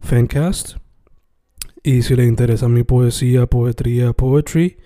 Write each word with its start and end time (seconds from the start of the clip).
Fencast. 0.00 0.76
Y 1.82 2.02
si 2.02 2.16
le 2.16 2.24
interesa 2.24 2.68
mi 2.68 2.82
poesía, 2.82 3.46
poetría, 3.46 4.12
poetry, 4.12 4.78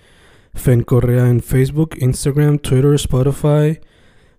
Fen 0.54 0.82
Correa 0.82 1.28
en 1.28 1.40
Facebook, 1.40 1.96
Instagram, 1.98 2.58
Twitter, 2.58 2.94
Spotify, 2.94 3.80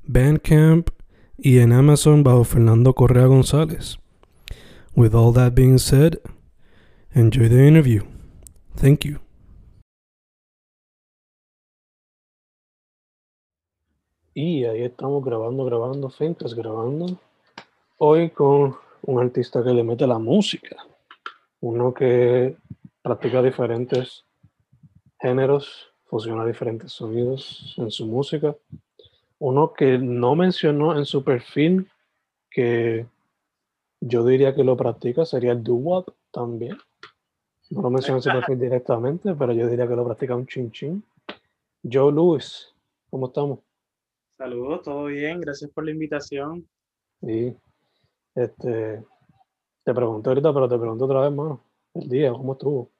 Bandcamp 0.03 0.89
y 1.37 1.59
en 1.59 1.73
Amazon 1.73 2.23
bajo 2.23 2.43
Fernando 2.43 2.93
Correa 2.93 3.25
González. 3.25 3.97
With 4.95 5.15
all 5.15 5.33
that 5.33 5.53
being 5.55 5.79
said, 5.79 6.19
enjoy 7.13 7.49
the 7.49 7.67
interview. 7.67 8.03
Thank 8.75 9.05
you. 9.05 9.19
Y 14.35 14.65
ahí 14.65 14.83
estamos 14.83 15.23
grabando, 15.23 15.63
grabando, 15.65 16.09
Fencast 16.09 16.55
grabando. 16.55 17.19
Hoy 17.99 18.31
con 18.31 18.75
un 19.03 19.19
artista 19.19 19.63
que 19.63 19.73
le 19.73 19.83
mete 19.83 20.07
la 20.07 20.19
música. 20.19 20.77
Uno 21.61 21.93
que 21.93 22.57
practica 23.01 23.41
diferentes 23.41 24.25
géneros, 25.19 25.93
fusiona 26.05 26.45
diferentes 26.45 26.91
sonidos 26.91 27.75
en 27.77 27.91
su 27.91 28.05
música. 28.05 28.55
Uno 29.39 29.73
que 29.73 29.97
no 29.97 30.35
mencionó 30.35 30.97
en 30.97 31.05
su 31.05 31.23
perfil, 31.23 31.89
que 32.49 33.05
yo 33.99 34.25
diría 34.25 34.55
que 34.55 34.63
lo 34.63 34.77
practica, 34.77 35.25
sería 35.25 35.51
el 35.51 35.63
doo-wop 35.63 36.13
también. 36.31 36.77
No 37.69 37.81
lo 37.81 37.89
mencionó 37.89 38.17
en 38.17 38.23
su 38.23 38.29
perfil 38.29 38.59
directamente, 38.59 39.33
pero 39.33 39.53
yo 39.53 39.67
diría 39.67 39.87
que 39.87 39.95
lo 39.95 40.05
practica 40.05 40.35
un 40.35 40.45
chin 40.47 40.71
chin. 40.71 41.03
Joe 41.83 42.11
Lewis, 42.11 42.73
¿cómo 43.09 43.27
estamos? 43.27 43.59
Saludos, 44.37 44.81
todo 44.83 45.05
bien, 45.05 45.41
gracias 45.41 45.71
por 45.71 45.85
la 45.85 45.91
invitación. 45.91 46.67
Sí, 47.21 47.55
este, 48.35 49.03
te 49.83 49.93
pregunto 49.93 50.29
ahorita, 50.29 50.53
pero 50.53 50.69
te 50.69 50.77
pregunto 50.77 51.05
otra 51.05 51.21
vez 51.21 51.31
más. 51.31 51.59
El 51.93 52.09
día, 52.09 52.31
¿cómo 52.31 52.53
estuvo? 52.53 52.91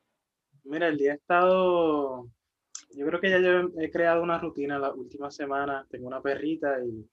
Mira, 0.66 0.88
el 0.88 0.98
día 0.98 1.14
ha 1.14 1.16
estado. 1.16 2.28
Yo 2.96 3.06
creo 3.08 3.20
que 3.20 3.30
ya 3.30 3.40
yo 3.40 3.70
he 3.80 3.90
creado 3.90 4.22
una 4.22 4.38
rutina 4.38 4.78
la 4.78 4.94
última 4.94 5.32
semana. 5.32 5.86
Tengo 5.90 6.08
una 6.08 6.22
perrita 6.22 6.78
y 6.84 7.10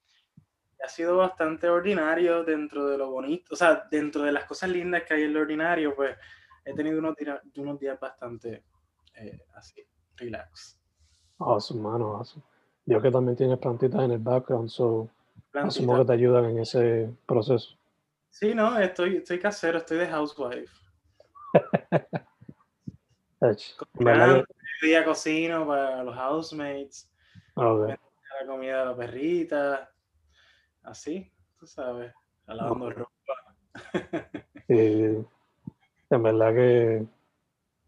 ha 0.85 0.89
sido 0.89 1.19
bastante 1.19 1.69
ordinario 1.69 2.45
dentro 2.45 2.87
de 2.87 2.99
lo 2.99 3.11
bonito. 3.11 3.55
O 3.55 3.57
sea, 3.57 3.87
dentro 3.91 4.23
de 4.23 4.33
las 4.33 4.45
cosas 4.45 4.71
lindas 4.71 5.05
que 5.05 5.15
hay 5.15 5.23
en 5.25 5.35
lo 5.35 5.41
ordinario, 5.41 5.95
pues 5.95 6.17
he 6.65 6.75
tenido 6.75 6.99
unos, 6.99 7.17
días, 7.17 7.41
unos 7.57 7.79
días 7.79 7.99
bastante 7.99 8.65
eh, 9.15 9.41
así, 9.55 9.83
relax. 10.17 10.79
Awesome, 11.39 11.81
mano, 11.81 12.17
awesome. 12.17 12.45
Yo 12.87 13.01
que 13.01 13.11
también 13.11 13.37
tienes 13.37 13.59
plantitas 13.59 14.03
en 14.03 14.13
el 14.13 14.19
background, 14.19 14.69
so 14.69 15.09
asumo 15.53 15.99
que 15.99 16.05
te 16.05 16.13
ayudan 16.13 16.47
en 16.47 16.59
ese 16.59 17.11
proceso. 17.27 17.77
Sí, 18.31 18.55
no, 18.55 18.79
estoy, 18.79 19.17
estoy 19.19 19.39
casero, 19.39 19.79
estoy 19.79 19.99
de 19.99 20.09
housewife. 20.09 20.73
Día 24.83 25.05
cocino 25.05 25.67
para 25.67 26.03
los 26.03 26.15
housemates. 26.15 27.11
Okay. 27.55 27.97
La 28.41 28.47
comida 28.47 28.79
de 28.81 28.85
la 28.87 28.97
perrita. 28.97 29.91
Así, 30.83 31.31
tú 31.59 31.67
sabes, 31.67 32.15
lavando 32.47 32.87
okay. 32.87 32.97
ropa. 32.99 33.13
sí, 34.69 35.27
en 36.11 36.23
verdad 36.23 36.55
que 36.55 37.07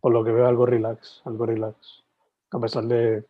por 0.00 0.12
lo 0.12 0.24
que 0.24 0.32
veo 0.32 0.47
algo 0.47 0.66
relax, 0.66 1.22
algo 1.24 1.47
relax. 1.47 2.04
A 2.50 2.59
pesar 2.59 2.84
de 2.84 3.24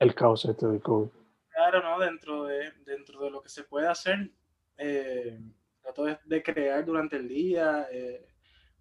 el 0.00 0.14
caos 0.14 0.44
este 0.44 0.66
de 0.66 0.80
COVID. 0.80 1.08
Claro, 1.48 1.82
¿no? 1.82 1.98
Dentro 1.98 2.44
de, 2.44 2.72
dentro 2.84 3.20
de 3.20 3.30
lo 3.30 3.40
que 3.40 3.48
se 3.48 3.64
puede 3.64 3.88
hacer, 3.88 4.30
eh, 4.76 5.40
trato 5.86 6.04
de, 6.04 6.18
de, 6.24 6.42
crear 6.42 6.84
durante 6.84 7.16
el 7.16 7.28
día. 7.28 7.86
Eh, 7.90 8.26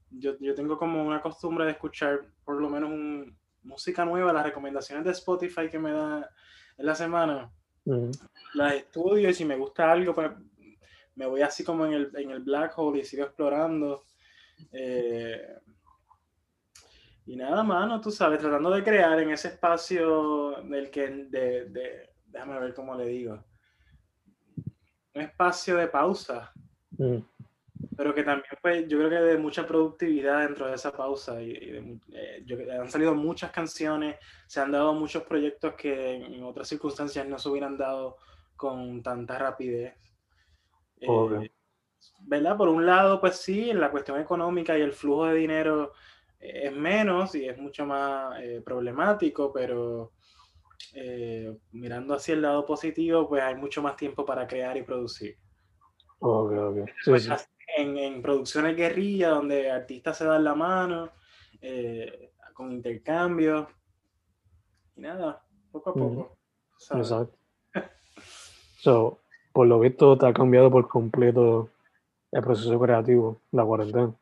yo, 0.10 0.38
yo, 0.40 0.56
tengo 0.56 0.78
como 0.78 1.04
una 1.04 1.22
costumbre 1.22 1.66
de 1.66 1.72
escuchar 1.72 2.22
por 2.44 2.60
lo 2.60 2.70
menos 2.70 2.90
un, 2.90 3.38
música 3.64 4.06
nueva, 4.06 4.34
las 4.34 4.46
recomendaciones 4.46 5.06
de 5.06 5.12
Spotify 5.12 5.70
que 5.70 5.80
me 5.80 5.92
da 5.92 6.30
en 6.78 6.86
la 6.86 6.96
semana. 6.96 7.52
Uh 7.86 7.94
-huh. 7.94 8.30
Las 8.54 8.74
estudio 8.74 9.30
y 9.30 9.34
si 9.34 9.46
me 9.46 9.58
gusta 9.58 9.92
algo, 9.92 10.14
pues 10.14 10.32
me 11.16 11.26
voy 11.26 11.42
así 11.42 11.64
como 11.64 11.86
en 11.86 11.94
el, 11.94 12.12
en 12.16 12.32
el 12.32 12.42
black 12.42 12.74
hole 12.78 13.00
y 13.00 13.06
sigo 13.06 13.24
explorando. 13.24 14.04
Eh, 14.72 15.56
y 17.28 17.36
nada, 17.36 17.64
mano, 17.64 18.00
tú 18.00 18.12
sabes, 18.12 18.40
tratando 18.40 18.70
de 18.70 18.84
crear 18.84 19.20
en 19.20 19.32
ese 19.32 19.50
espacio 19.50 20.62
del 20.64 20.92
que, 20.92 21.08
de, 21.08 21.66
de, 21.66 22.14
déjame 22.26 22.60
ver 22.60 22.74
cómo 22.74 22.96
le 22.96 23.08
digo, 23.08 23.44
un 25.16 25.22
espacio 25.22 25.78
de 25.78 25.88
pausa, 25.88 26.54
mm. 26.98 27.18
pero 27.96 28.14
que 28.14 28.24
también, 28.24 28.54
pues, 28.62 28.88
yo 28.88 28.98
creo 28.98 29.10
que 29.10 29.16
de 29.16 29.38
mucha 29.38 29.66
productividad 29.66 30.42
dentro 30.42 30.68
de 30.68 30.76
esa 30.76 30.92
pausa. 30.92 31.42
Y, 31.42 31.52
y 31.52 31.72
de, 31.72 32.00
eh, 32.14 32.44
yo, 32.46 32.58
han 32.72 32.90
salido 32.90 33.16
muchas 33.16 33.52
canciones, 33.52 34.18
se 34.48 34.60
han 34.60 34.72
dado 34.72 34.94
muchos 34.94 35.24
proyectos 35.24 35.74
que 35.76 36.16
en 36.16 36.44
otras 36.44 36.68
circunstancias 36.68 37.28
no 37.28 37.38
se 37.38 37.50
hubieran 37.50 37.78
dado 37.78 38.18
con 38.56 39.02
tanta 39.04 39.38
rapidez. 39.38 39.94
Eh, 41.00 41.52
¿Verdad? 42.22 42.58
Por 42.58 42.70
un 42.70 42.86
lado, 42.86 43.20
pues 43.20 43.38
sí, 43.38 43.74
la 43.74 43.92
cuestión 43.92 44.20
económica 44.20 44.78
y 44.78 44.82
el 44.82 44.94
flujo 44.94 45.26
de 45.26 45.36
dinero 45.36 45.94
es 46.40 46.72
menos 46.76 47.36
y 47.36 47.48
es 47.48 47.58
mucho 47.58 47.86
más 47.86 48.40
eh, 48.42 48.62
problemático, 48.64 49.52
pero 49.52 50.14
eh, 50.94 51.56
mirando 51.72 52.14
hacia 52.14 52.34
el 52.34 52.42
lado 52.42 52.66
positivo, 52.66 53.28
pues 53.28 53.44
hay 53.44 53.56
mucho 53.56 53.82
más 53.82 53.96
tiempo 53.96 54.26
para 54.26 54.48
crear 54.48 54.78
y 54.78 54.84
producir. 54.84 55.38
Okay, 56.20 56.58
okay. 56.58 56.86
Sí, 57.04 57.20
sí. 57.20 57.30
En, 57.78 57.98
en, 57.98 58.22
producciones 58.22 58.76
guerrilla, 58.76 59.30
donde 59.30 59.70
artistas 59.70 60.18
se 60.18 60.26
dan 60.26 60.44
la 60.44 60.56
mano, 60.56 61.12
eh, 61.62 62.32
con 62.54 62.72
intercambios, 62.72 63.68
y 64.96 65.02
nada, 65.02 65.44
poco 65.72 65.90
a 65.90 65.94
poco. 65.94 66.38
Mm. 66.92 66.98
Exacto. 66.98 67.38
so, 68.80 69.20
por 69.52 69.68
lo 69.68 69.80
visto, 69.80 70.18
te 70.18 70.28
ha 70.28 70.34
cambiado 70.34 70.72
por 70.72 70.88
completo 70.88 71.70
el 72.32 72.42
proceso 72.42 72.80
creativo, 72.80 73.42
la 73.52 73.64
cuarentena. 73.66 74.14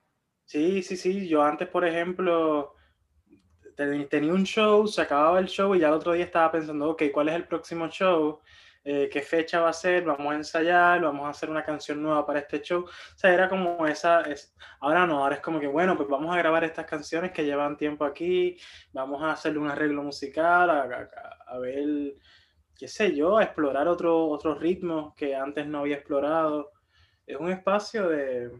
Sí, 0.45 0.83
sí, 0.83 0.97
sí. 0.97 1.27
Yo 1.27 1.41
antes, 1.41 1.67
por 1.67 1.85
ejemplo, 1.85 2.75
tenía 3.75 4.33
un 4.33 4.43
show, 4.43 4.87
se 4.87 5.01
acababa 5.01 5.39
el 5.39 5.47
show 5.47 5.73
y 5.73 5.79
ya 5.79 5.87
el 5.87 5.95
otro 5.95 6.13
día 6.13 6.25
estaba 6.25 6.51
pensando, 6.51 6.91
ok, 6.91 7.03
¿cuál 7.13 7.29
es 7.29 7.35
el 7.35 7.47
próximo 7.47 7.87
show? 7.89 8.39
Eh, 8.83 9.09
¿Qué 9.11 9.21
fecha 9.21 9.61
va 9.61 9.69
a 9.69 9.73
ser? 9.73 10.03
Vamos 10.03 10.33
a 10.33 10.35
ensayar, 10.35 11.01
vamos 11.01 11.25
a 11.25 11.29
hacer 11.29 11.49
una 11.49 11.63
canción 11.63 12.01
nueva 12.01 12.25
para 12.25 12.39
este 12.39 12.61
show. 12.61 12.83
O 12.83 13.17
sea, 13.17 13.33
era 13.33 13.47
como 13.47 13.85
esa... 13.87 14.21
Es... 14.21 14.55
Ahora 14.81 15.07
no, 15.07 15.23
ahora 15.23 15.35
es 15.35 15.41
como 15.41 15.59
que, 15.59 15.67
bueno, 15.67 15.95
pues 15.95 16.09
vamos 16.09 16.35
a 16.35 16.37
grabar 16.37 16.63
estas 16.63 16.85
canciones 16.85 17.31
que 17.31 17.45
llevan 17.45 17.77
tiempo 17.77 18.05
aquí, 18.05 18.57
vamos 18.91 19.21
a 19.23 19.31
hacerle 19.31 19.59
un 19.59 19.69
arreglo 19.69 20.03
musical, 20.03 20.69
a, 20.69 20.81
a, 20.83 21.53
a 21.55 21.59
ver, 21.59 22.15
qué 22.77 22.87
sé 22.87 23.15
yo, 23.15 23.37
a 23.37 23.43
explorar 23.43 23.87
otro, 23.87 24.27
otros 24.27 24.59
ritmos 24.59 25.13
que 25.15 25.35
antes 25.35 25.65
no 25.65 25.79
había 25.79 25.95
explorado. 25.95 26.71
Es 27.25 27.37
un 27.37 27.51
espacio 27.51 28.09
de 28.09 28.51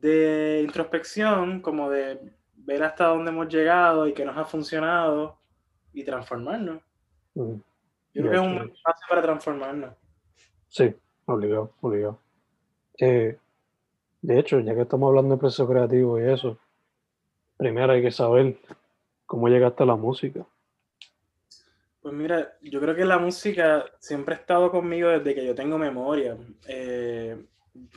de 0.00 0.62
introspección, 0.64 1.60
como 1.60 1.90
de 1.90 2.18
ver 2.54 2.82
hasta 2.82 3.06
dónde 3.06 3.30
hemos 3.30 3.48
llegado 3.48 4.06
y 4.06 4.14
qué 4.14 4.24
nos 4.24 4.36
ha 4.36 4.44
funcionado 4.44 5.38
y 5.92 6.04
transformarnos. 6.04 6.82
Mm. 7.34 7.54
Yo 8.14 8.22
creo 8.22 8.30
que 8.30 8.36
es 8.36 8.42
un 8.42 8.56
buen 8.56 8.70
espacio 8.70 9.06
para 9.08 9.22
transformarnos. 9.22 9.94
Sí, 10.68 10.94
obligado, 11.26 11.74
obligado. 11.80 12.18
Eh, 12.98 13.38
De 14.20 14.38
hecho, 14.38 14.60
ya 14.60 14.74
que 14.74 14.82
estamos 14.82 15.08
hablando 15.08 15.34
de 15.34 15.40
proceso 15.40 15.66
creativo 15.66 16.20
y 16.20 16.30
eso, 16.30 16.58
primero 17.56 17.92
hay 17.92 18.02
que 18.02 18.12
saber 18.12 18.56
cómo 19.26 19.48
llegaste 19.48 19.82
a 19.82 19.86
la 19.86 19.96
música. 19.96 20.46
Pues 22.00 22.14
mira, 22.14 22.56
yo 22.60 22.80
creo 22.80 22.94
que 22.94 23.04
la 23.04 23.18
música 23.18 23.84
siempre 23.98 24.34
ha 24.34 24.38
estado 24.38 24.70
conmigo 24.70 25.08
desde 25.08 25.34
que 25.34 25.44
yo 25.46 25.54
tengo 25.54 25.78
memoria. 25.78 26.36
Eh, 26.68 27.46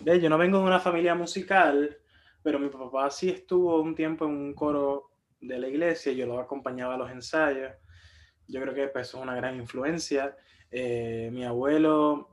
yo 0.04 0.30
no 0.30 0.38
vengo 0.38 0.60
de 0.60 0.64
una 0.64 0.80
familia 0.80 1.16
musical, 1.16 1.98
pero 2.42 2.60
mi 2.60 2.70
papá 2.70 3.10
sí 3.10 3.30
estuvo 3.30 3.82
un 3.82 3.96
tiempo 3.96 4.26
en 4.26 4.32
un 4.32 4.54
coro 4.54 5.10
de 5.42 5.60
la 5.60 5.68
iglesia, 5.68 6.12
yo 6.14 6.26
lo 6.26 6.40
acompañaba 6.40 6.96
a 6.96 6.98
los 6.98 7.12
ensayos. 7.12 7.72
Yo 8.48 8.62
creo 8.62 8.74
que 8.74 8.88
pues, 8.88 9.08
eso 9.08 9.18
es 9.18 9.24
una 9.24 9.36
gran 9.36 9.56
influencia. 9.56 10.36
Eh, 10.72 11.30
mi 11.32 11.46
abuelo, 11.46 12.30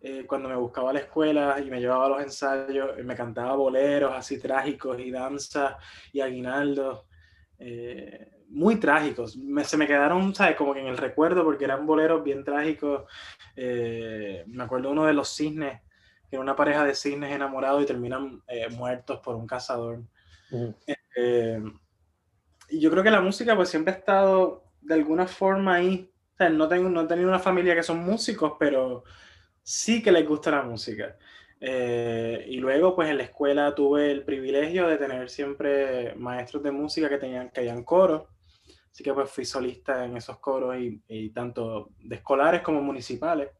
eh, 0.00 0.24
cuando 0.26 0.48
me 0.48 0.56
buscaba 0.56 0.90
a 0.90 0.92
la 0.94 1.00
escuela 1.00 1.58
y 1.60 1.70
me 1.70 1.80
llevaba 1.80 2.06
a 2.06 2.08
los 2.10 2.22
ensayos, 2.22 2.96
me 3.04 3.14
cantaba 3.14 3.56
boleros 3.56 4.12
así 4.14 4.38
trágicos 4.38 4.98
y 5.00 5.10
danzas 5.10 5.76
y 6.12 6.20
aguinaldos. 6.20 7.06
Eh, 7.58 8.36
muy 8.48 8.76
trágicos. 8.76 9.38
se 9.64 9.76
me 9.76 9.86
quedaron, 9.86 10.34
¿sabes? 10.34 10.56
Como 10.56 10.74
que 10.74 10.80
en 10.80 10.86
el 10.86 10.96
recuerdo, 10.96 11.44
porque 11.44 11.64
eran 11.64 11.86
boleros 11.86 12.22
bien 12.22 12.44
trágicos. 12.44 13.04
Eh, 13.56 14.44
me 14.46 14.64
acuerdo 14.64 14.90
uno 14.90 15.04
de 15.04 15.14
los 15.14 15.34
cisnes, 15.34 15.80
que 16.28 16.36
era 16.36 16.40
una 16.40 16.56
pareja 16.56 16.84
de 16.84 16.94
cisnes 16.94 17.32
enamorados 17.32 17.82
y 17.82 17.86
terminan 17.86 18.42
eh, 18.46 18.68
muertos 18.70 19.20
por 19.20 19.36
un 19.36 19.46
cazador. 19.46 20.02
Mm. 20.50 20.68
Eh, 21.16 21.62
y 22.68 22.80
yo 22.80 22.90
creo 22.90 23.02
que 23.02 23.10
la 23.10 23.20
música, 23.20 23.54
pues 23.56 23.68
siempre 23.68 23.94
ha 23.94 23.96
estado 23.96 24.64
de 24.86 24.94
alguna 24.94 25.26
forma 25.26 25.74
ahí. 25.74 26.10
No, 26.52 26.68
tengo, 26.68 26.88
no 26.88 27.02
he 27.02 27.06
tenido 27.06 27.28
una 27.28 27.38
familia 27.38 27.74
que 27.74 27.82
son 27.82 28.04
músicos, 28.04 28.54
pero 28.58 29.04
sí 29.62 30.02
que 30.02 30.12
les 30.12 30.26
gusta 30.26 30.50
la 30.50 30.62
música. 30.62 31.16
Eh, 31.60 32.44
y 32.48 32.58
luego, 32.58 32.94
pues 32.94 33.08
en 33.08 33.16
la 33.16 33.24
escuela 33.24 33.74
tuve 33.74 34.12
el 34.12 34.24
privilegio 34.24 34.86
de 34.86 34.98
tener 34.98 35.30
siempre 35.30 36.14
maestros 36.16 36.62
de 36.62 36.70
música 36.70 37.08
que 37.08 37.18
tenían 37.18 37.50
que 37.50 37.60
hayan 37.60 37.82
coros. 37.82 38.24
Así 38.92 39.02
que 39.02 39.12
pues 39.12 39.30
fui 39.30 39.44
solista 39.44 40.04
en 40.04 40.16
esos 40.16 40.38
coros 40.38 40.76
y, 40.78 41.30
tanto 41.30 41.90
de 41.98 42.16
escolares 42.16 42.62
como 42.62 42.80
municipales. 42.80 43.50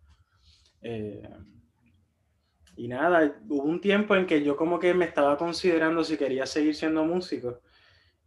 Eh, 0.82 1.28
y 2.76 2.88
nada, 2.88 3.40
hubo 3.48 3.64
un 3.64 3.80
tiempo 3.80 4.14
en 4.14 4.26
que 4.26 4.42
yo 4.42 4.56
como 4.56 4.78
que 4.78 4.94
me 4.94 5.06
estaba 5.06 5.36
considerando 5.36 6.04
si 6.04 6.16
quería 6.16 6.46
seguir 6.46 6.74
siendo 6.74 7.04
músico. 7.04 7.60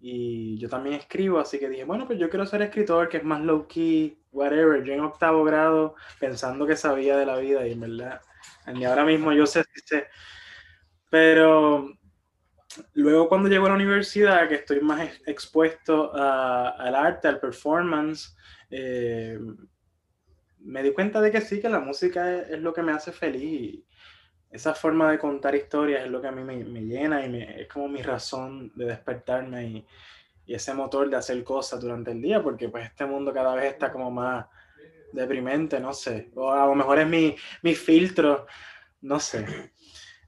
Y 0.01 0.57
yo 0.57 0.69
también 0.69 0.95
escribo, 0.95 1.39
así 1.39 1.59
que 1.59 1.69
dije, 1.69 1.83
bueno, 1.83 2.07
pues 2.07 2.19
yo 2.19 2.29
quiero 2.29 2.45
ser 2.45 2.61
escritor, 2.61 3.09
que 3.09 3.17
es 3.17 3.23
más 3.23 3.41
low 3.41 3.67
key, 3.67 4.17
whatever. 4.31 4.83
Yo 4.83 4.93
en 4.93 5.01
octavo 5.01 5.43
grado 5.43 5.95
pensando 6.19 6.65
que 6.65 6.75
sabía 6.75 7.17
de 7.17 7.25
la 7.25 7.37
vida 7.37 7.67
y 7.67 7.73
en 7.73 7.79
verdad 7.81 8.21
y 8.75 8.83
ahora 8.83 9.05
mismo 9.05 9.31
yo 9.33 9.45
sé, 9.45 9.63
sé. 9.85 10.07
Pero 11.09 11.91
luego 12.93 13.27
cuando 13.27 13.49
llego 13.49 13.65
a 13.65 13.69
la 13.69 13.75
universidad, 13.75 14.47
que 14.47 14.55
estoy 14.55 14.81
más 14.81 15.09
expuesto 15.25 16.13
al 16.13 16.95
arte, 16.95 17.27
al 17.27 17.39
performance, 17.39 18.35
eh, 18.69 19.39
me 20.59 20.83
di 20.83 20.93
cuenta 20.93 21.21
de 21.21 21.31
que 21.31 21.41
sí, 21.41 21.61
que 21.61 21.69
la 21.69 21.79
música 21.79 22.41
es, 22.41 22.59
lo 22.59 22.73
que 22.73 22.83
me 22.83 22.91
hace 22.91 23.11
feliz. 23.11 23.43
Y 23.43 23.85
esa 24.51 24.73
forma 24.73 25.11
de 25.11 25.19
contar 25.19 25.55
historias 25.55 26.03
es 26.03 26.09
lo 26.09 26.21
que 26.21 26.27
a 26.27 26.31
mí 26.31 26.43
me, 26.43 26.81
llena 26.81 27.25
y 27.25 27.41
es 27.41 27.67
como 27.67 27.87
mi 27.87 28.01
razón 28.01 28.71
de 28.75 28.85
despertarme 28.85 29.63
y, 29.65 29.85
y, 30.47 30.55
ese 30.55 30.73
motor 30.73 31.09
de 31.09 31.17
hacer 31.17 31.43
cosas 31.43 31.79
durante 31.79 32.11
el 32.11 32.21
día, 32.21 32.41
porque 32.41 32.69
pues 32.69 32.85
este 32.85 33.05
mundo 33.05 33.31
cada 33.31 33.53
vez 33.55 33.73
está 33.73 33.91
como 33.91 34.09
más 34.09 34.47
deprimente, 35.11 35.79
no 35.79 35.93
sé. 35.93 36.31
O 36.35 36.51
a 36.51 36.65
lo 36.65 36.75
mejor 36.75 36.99
es 36.99 37.07
mi, 37.07 37.35
mi 37.61 37.75
filtro, 37.75 38.47
no 39.01 39.19
sé. 39.19 39.71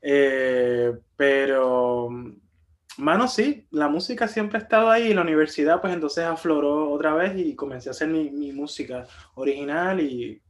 Eh, 0.02 0.94
pero, 1.16 2.10
mano, 2.98 3.28
sí, 3.28 3.68
la 3.72 3.88
música 3.88 4.28
siempre 4.28 4.60
ha 4.60 4.62
estado 4.62 4.90
ahí. 4.90 5.14
la 5.14 5.22
universidad, 5.22 5.82
pues 5.82 5.94
entonces 5.94 6.24
afloró 6.26 6.92
otra 6.92 7.14
vez 7.14 7.34
y 7.38 7.56
comencé 7.56 7.90
a 7.90 7.92
hacer 7.92 8.08
mi, 8.08 8.30
mi 8.32 8.52
música 8.52 9.06
original 9.36 10.00
y, 10.00 10.42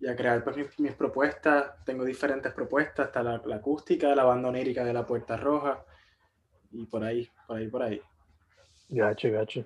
y, 0.00 0.06
a 0.06 0.16
crear 0.16 0.42
pues, 0.44 0.78
mis, 0.78 0.92
propuestas. 0.92 1.84
Tengo 1.84 2.04
diferentes 2.04 2.52
propuestas, 2.52 3.06
hasta 3.06 3.22
la, 3.22 3.42
la, 3.44 3.56
acústica, 3.56 4.14
la 4.14 4.24
banda 4.24 4.48
onírica 4.48 4.84
de 4.84 4.92
la 4.92 5.06
Puerta 5.06 5.36
Roja 5.36 5.84
y 6.72 6.86
por 6.86 7.04
ahí, 7.04 7.28
por 7.46 7.56
ahí, 7.56 7.68
por 7.68 7.82
ahí. 7.82 8.00
Gacho, 8.88 9.30
gacho. 9.30 9.64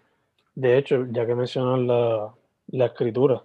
De 0.55 0.79
hecho, 0.79 1.06
ya 1.11 1.26
que 1.26 1.34
mencionas 1.34 1.81
la, 1.81 2.34
la 2.69 2.87
escritura, 2.87 3.43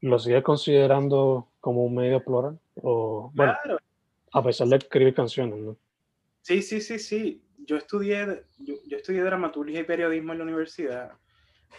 ¿Lo 0.00 0.18
sigues 0.18 0.42
considerando 0.42 1.48
como 1.60 1.84
un 1.84 1.94
medio 1.94 2.22
plural? 2.22 2.58
O, 2.76 3.32
bueno, 3.34 3.56
a 4.32 4.42
pesar 4.42 4.68
de 4.68 4.76
escribir 4.76 5.14
canciones, 5.14 5.58
¿no? 5.58 5.76
Sí, 6.42 6.62
sí, 6.62 6.80
sí, 6.80 6.98
sí. 6.98 7.42
Yo 7.58 7.76
estudié, 7.76 8.44
yo, 8.58 8.76
estudié 8.90 9.22
dramaturgia 9.22 9.80
y 9.80 9.84
periodismo 9.84 10.32
en 10.32 10.38
la 10.38 10.44
universidad. 10.44 11.12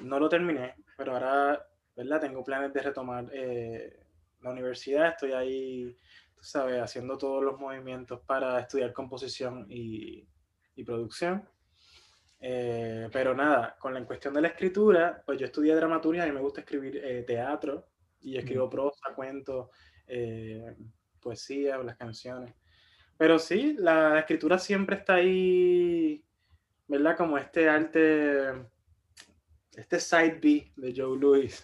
No 0.01 0.19
lo 0.19 0.27
terminé, 0.27 0.75
pero 0.97 1.13
ahora, 1.13 1.65
¿verdad? 1.95 2.21
Tengo 2.21 2.43
planes 2.43 2.73
de 2.73 2.81
retomar 2.81 3.29
eh, 3.31 3.99
la 4.41 4.51
universidad. 4.51 5.09
Estoy 5.09 5.31
ahí, 5.33 5.97
tú 6.35 6.43
sabes, 6.43 6.81
haciendo 6.81 7.17
todos 7.17 7.43
los 7.43 7.59
movimientos 7.59 8.21
para 8.25 8.59
estudiar 8.59 8.93
composición 8.93 9.65
y, 9.69 10.27
y 10.75 10.83
producción. 10.83 11.47
Eh, 12.41 13.09
pero 13.11 13.35
nada, 13.35 13.75
con 13.77 13.93
la 13.93 14.05
cuestión 14.05 14.33
de 14.33 14.41
la 14.41 14.47
escritura, 14.49 15.21
pues 15.25 15.39
yo 15.39 15.45
estudié 15.45 15.75
dramaturgia 15.75 16.25
y 16.25 16.31
me 16.31 16.39
gusta 16.39 16.61
escribir 16.61 16.97
eh, 17.03 17.23
teatro 17.23 17.89
y 18.21 18.37
escribo 18.37 18.69
prosa, 18.69 19.13
cuentos, 19.13 19.69
eh, 20.07 20.75
poesía, 21.19 21.77
las 21.79 21.97
canciones. 21.97 22.53
Pero 23.17 23.37
sí, 23.37 23.75
la 23.77 24.19
escritura 24.19 24.57
siempre 24.57 24.95
está 24.95 25.15
ahí, 25.15 26.23
¿verdad? 26.87 27.17
Como 27.17 27.37
este 27.37 27.67
arte, 27.67 28.51
este 29.75 29.99
side 29.99 30.39
B 30.41 30.71
de 30.77 30.93
Joe 30.95 31.17
Louis. 31.19 31.61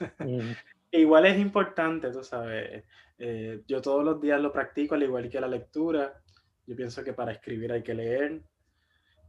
Igual 0.99 1.25
es 1.25 1.39
importante, 1.39 2.11
tú 2.11 2.23
sabes. 2.23 2.83
Eh, 3.17 3.61
yo 3.67 3.81
todos 3.81 4.03
los 4.03 4.21
días 4.21 4.41
lo 4.41 4.51
practico, 4.51 4.95
al 4.95 5.03
igual 5.03 5.29
que 5.29 5.39
la 5.39 5.47
lectura. 5.47 6.21
Yo 6.67 6.75
pienso 6.75 7.03
que 7.03 7.13
para 7.13 7.31
escribir 7.31 7.71
hay 7.71 7.83
que 7.83 7.93
leer. 7.93 8.41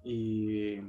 Y 0.05 0.81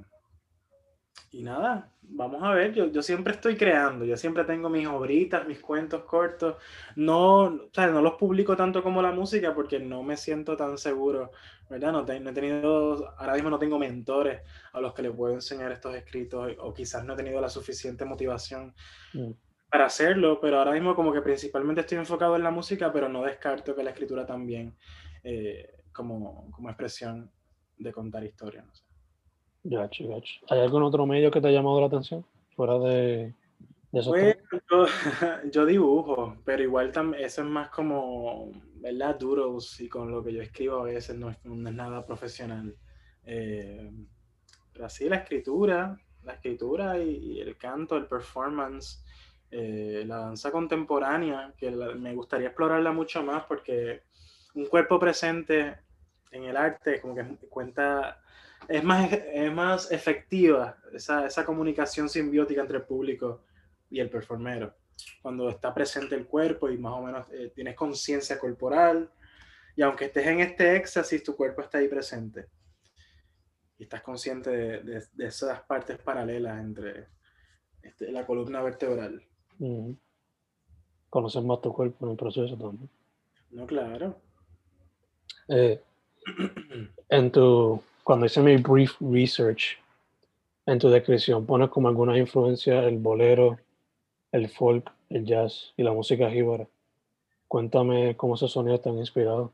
y 1.31 1.43
nada, 1.43 1.91
vamos 2.01 2.41
a 2.41 2.51
ver, 2.51 2.73
yo, 2.73 2.87
yo, 2.87 3.01
siempre 3.01 3.33
estoy 3.33 3.57
creando, 3.57 4.05
yo 4.05 4.15
siempre 4.15 4.45
tengo 4.45 4.69
mis 4.69 4.87
obritas, 4.87 5.45
mis 5.45 5.59
cuentos 5.59 6.03
cortos, 6.03 6.55
no, 6.95 7.43
o 7.43 7.69
sea, 7.73 7.87
no 7.87 8.01
los 8.01 8.13
publico 8.13 8.55
tanto 8.55 8.81
como 8.81 9.01
la 9.01 9.11
música 9.11 9.53
porque 9.53 9.77
no 9.77 10.03
me 10.03 10.15
siento 10.15 10.55
tan 10.55 10.77
seguro, 10.77 11.31
¿verdad? 11.69 11.91
No, 11.91 12.05
he 12.07 12.33
tenido, 12.33 13.13
ahora 13.17 13.33
mismo 13.33 13.49
no 13.49 13.59
tengo 13.59 13.77
mentores 13.77 14.41
a 14.71 14.79
los 14.79 14.93
que 14.93 15.01
les 15.01 15.11
puedo 15.11 15.33
enseñar 15.33 15.71
estos 15.71 15.95
escritos 15.95 16.53
o 16.59 16.73
quizás 16.73 17.03
no 17.03 17.13
he 17.13 17.17
tenido 17.17 17.41
la 17.41 17.49
suficiente 17.49 18.05
motivación 18.05 18.73
mm. 19.13 19.31
Para 19.69 19.85
hacerlo, 19.85 20.39
pero 20.39 20.59
ahora 20.59 20.71
mismo 20.71 20.95
como 20.95 21.11
que 21.11 21.21
principalmente 21.21 21.81
estoy 21.81 21.97
enfocado 21.97 22.35
en 22.35 22.43
la 22.43 22.51
música, 22.51 22.91
pero 22.91 23.09
no 23.09 23.23
descarto 23.23 23.75
que 23.75 23.83
la 23.83 23.91
escritura 23.91 24.25
también 24.25 24.75
eh, 25.23 25.83
como, 25.91 26.49
como 26.51 26.69
expresión 26.69 27.31
de 27.77 27.91
contar 27.91 28.23
historias, 28.23 28.65
no 28.65 28.73
sé. 28.73 28.87
¿Hay 30.49 30.59
algún 30.59 30.83
otro 30.83 31.05
medio 31.05 31.29
que 31.29 31.41
te 31.41 31.49
ha 31.49 31.51
llamado 31.51 31.81
la 31.81 31.87
atención? 31.87 32.25
Fuera 32.55 32.79
de, 32.79 33.33
de 33.91 33.99
esos 33.99 34.15
yo, 35.51 35.65
dibujo, 35.65 36.37
pero 36.45 36.63
igual 36.63 36.91
eso 37.17 37.41
es 37.41 37.47
más 37.47 37.69
como, 37.69 38.51
¿verdad? 38.75 39.17
Duros 39.17 39.79
y 39.81 39.89
con 39.89 40.11
lo 40.11 40.23
que 40.23 40.33
yo 40.33 40.41
escribo 40.41 40.77
a 40.77 40.83
veces 40.83 41.17
no 41.17 41.29
es, 41.29 41.37
nada 41.43 42.05
profesional. 42.05 42.75
Eh, 43.25 43.91
pero 44.71 44.85
así 44.85 45.09
la 45.09 45.17
escritura, 45.17 45.99
la 46.23 46.33
escritura 46.33 46.99
y, 46.99 47.39
el 47.39 47.57
canto, 47.57 47.97
el 47.97 48.05
performance, 48.05 49.03
eh, 49.51 50.03
la 50.05 50.17
danza 50.17 50.51
contemporánea, 50.51 51.53
que 51.57 51.71
me 51.71 52.13
gustaría 52.13 52.47
explorarla 52.47 52.91
mucho 52.91 53.23
más 53.23 53.43
porque 53.45 54.03
un 54.55 54.65
cuerpo 54.65 54.99
presente 54.99 55.77
en 56.31 56.43
el 56.43 56.57
arte 56.57 56.99
como 56.99 57.15
que 57.15 57.23
cuenta 57.49 58.21
es 58.67 58.83
más, 58.83 59.11
es 59.11 59.53
más 59.53 59.91
efectiva 59.91 60.77
esa, 60.93 61.25
esa, 61.25 61.45
comunicación 61.45 62.09
simbiótica 62.09 62.61
entre 62.61 62.77
el 62.77 62.83
público 62.83 63.45
y 63.89 63.99
el 63.99 64.09
performero. 64.09 64.75
Cuando 65.21 65.49
está 65.49 65.73
presente 65.73 66.15
el 66.15 66.25
cuerpo 66.25 66.69
y 66.69 66.77
más 66.77 66.93
o 66.93 67.01
menos 67.01 67.27
eh, 67.31 67.51
tienes 67.55 67.75
conciencia 67.75 68.39
corporal 68.39 69.09
y 69.75 69.83
aunque 69.83 70.05
estés 70.05 70.25
en 70.25 70.39
este 70.39 70.75
éxtasis, 70.75 71.23
tu 71.23 71.35
cuerpo 71.35 71.61
está 71.61 71.77
ahí 71.77 71.87
presente. 71.87 72.47
Y 73.77 73.83
estás 73.83 74.01
consciente 74.01 74.49
de, 74.49 75.03
de, 75.13 75.27
esas 75.27 75.61
partes 75.61 75.99
paralelas 75.99 76.59
entre 76.59 77.09
este, 77.83 78.11
la 78.11 78.25
columna 78.25 78.61
vertebral. 78.63 79.23
Conocer 81.09 81.43
más 81.43 81.61
tu 81.61 81.73
cuerpo 81.73 82.05
en 82.05 82.11
el 82.11 82.17
proceso 82.17 82.55
también. 82.57 82.89
No, 83.51 83.65
claro. 83.65 84.15
Eh, 85.47 85.81
en 87.09 87.31
tu 87.31 87.81
cuando 88.07 88.25
hice 88.25 88.41
mi 88.41 88.55
brief 88.55 88.95
research 89.01 89.77
en 90.65 90.79
tu 90.79 90.89
descripción, 90.89 91.45
pones 91.45 91.69
como 91.69 91.89
algunas 91.89 92.17
influencias 92.17 92.85
el 92.85 92.99
bolero, 92.99 93.59
el 94.31 94.47
folk, 94.47 94.89
el 95.09 95.25
jazz 95.25 95.73
y 95.75 95.83
la 95.83 95.91
música 95.91 96.29
jíbara. 96.29 96.67
Cuéntame 97.49 98.15
cómo 98.15 98.35
esos 98.35 98.53
sonidos 98.53 98.79
están 98.79 98.97
inspirados. 98.97 99.51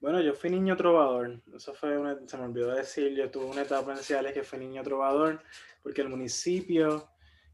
Bueno, 0.00 0.20
yo 0.20 0.34
fui 0.34 0.50
niño 0.50 0.76
trovador. 0.76 1.40
Eso 1.54 1.74
fue 1.74 1.96
una, 1.96 2.18
se 2.26 2.36
me 2.38 2.44
olvidó 2.44 2.74
decir, 2.74 3.14
yo 3.14 3.30
tuve 3.30 3.46
una 3.46 3.62
etapa 3.62 3.92
en 3.92 3.98
Ciales 3.98 4.32
que 4.32 4.42
fue 4.42 4.58
niño 4.58 4.82
trovador, 4.82 5.40
porque 5.82 6.00
el 6.00 6.08
municipio 6.08 7.08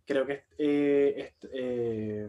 creo 0.06 0.26
que 0.26 0.44
eh, 0.58 1.34
eh, 1.52 2.28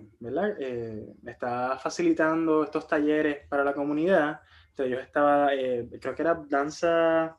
eh, 0.59 1.13
está 1.25 1.77
facilitando 1.77 2.63
estos 2.63 2.87
talleres 2.87 3.47
para 3.47 3.63
la 3.63 3.73
comunidad. 3.73 4.41
Entonces 4.69 4.95
yo 4.95 4.99
estaba, 4.99 5.49
creo 5.49 6.15
que 6.15 6.21
era 6.21 6.43
danza 6.47 7.37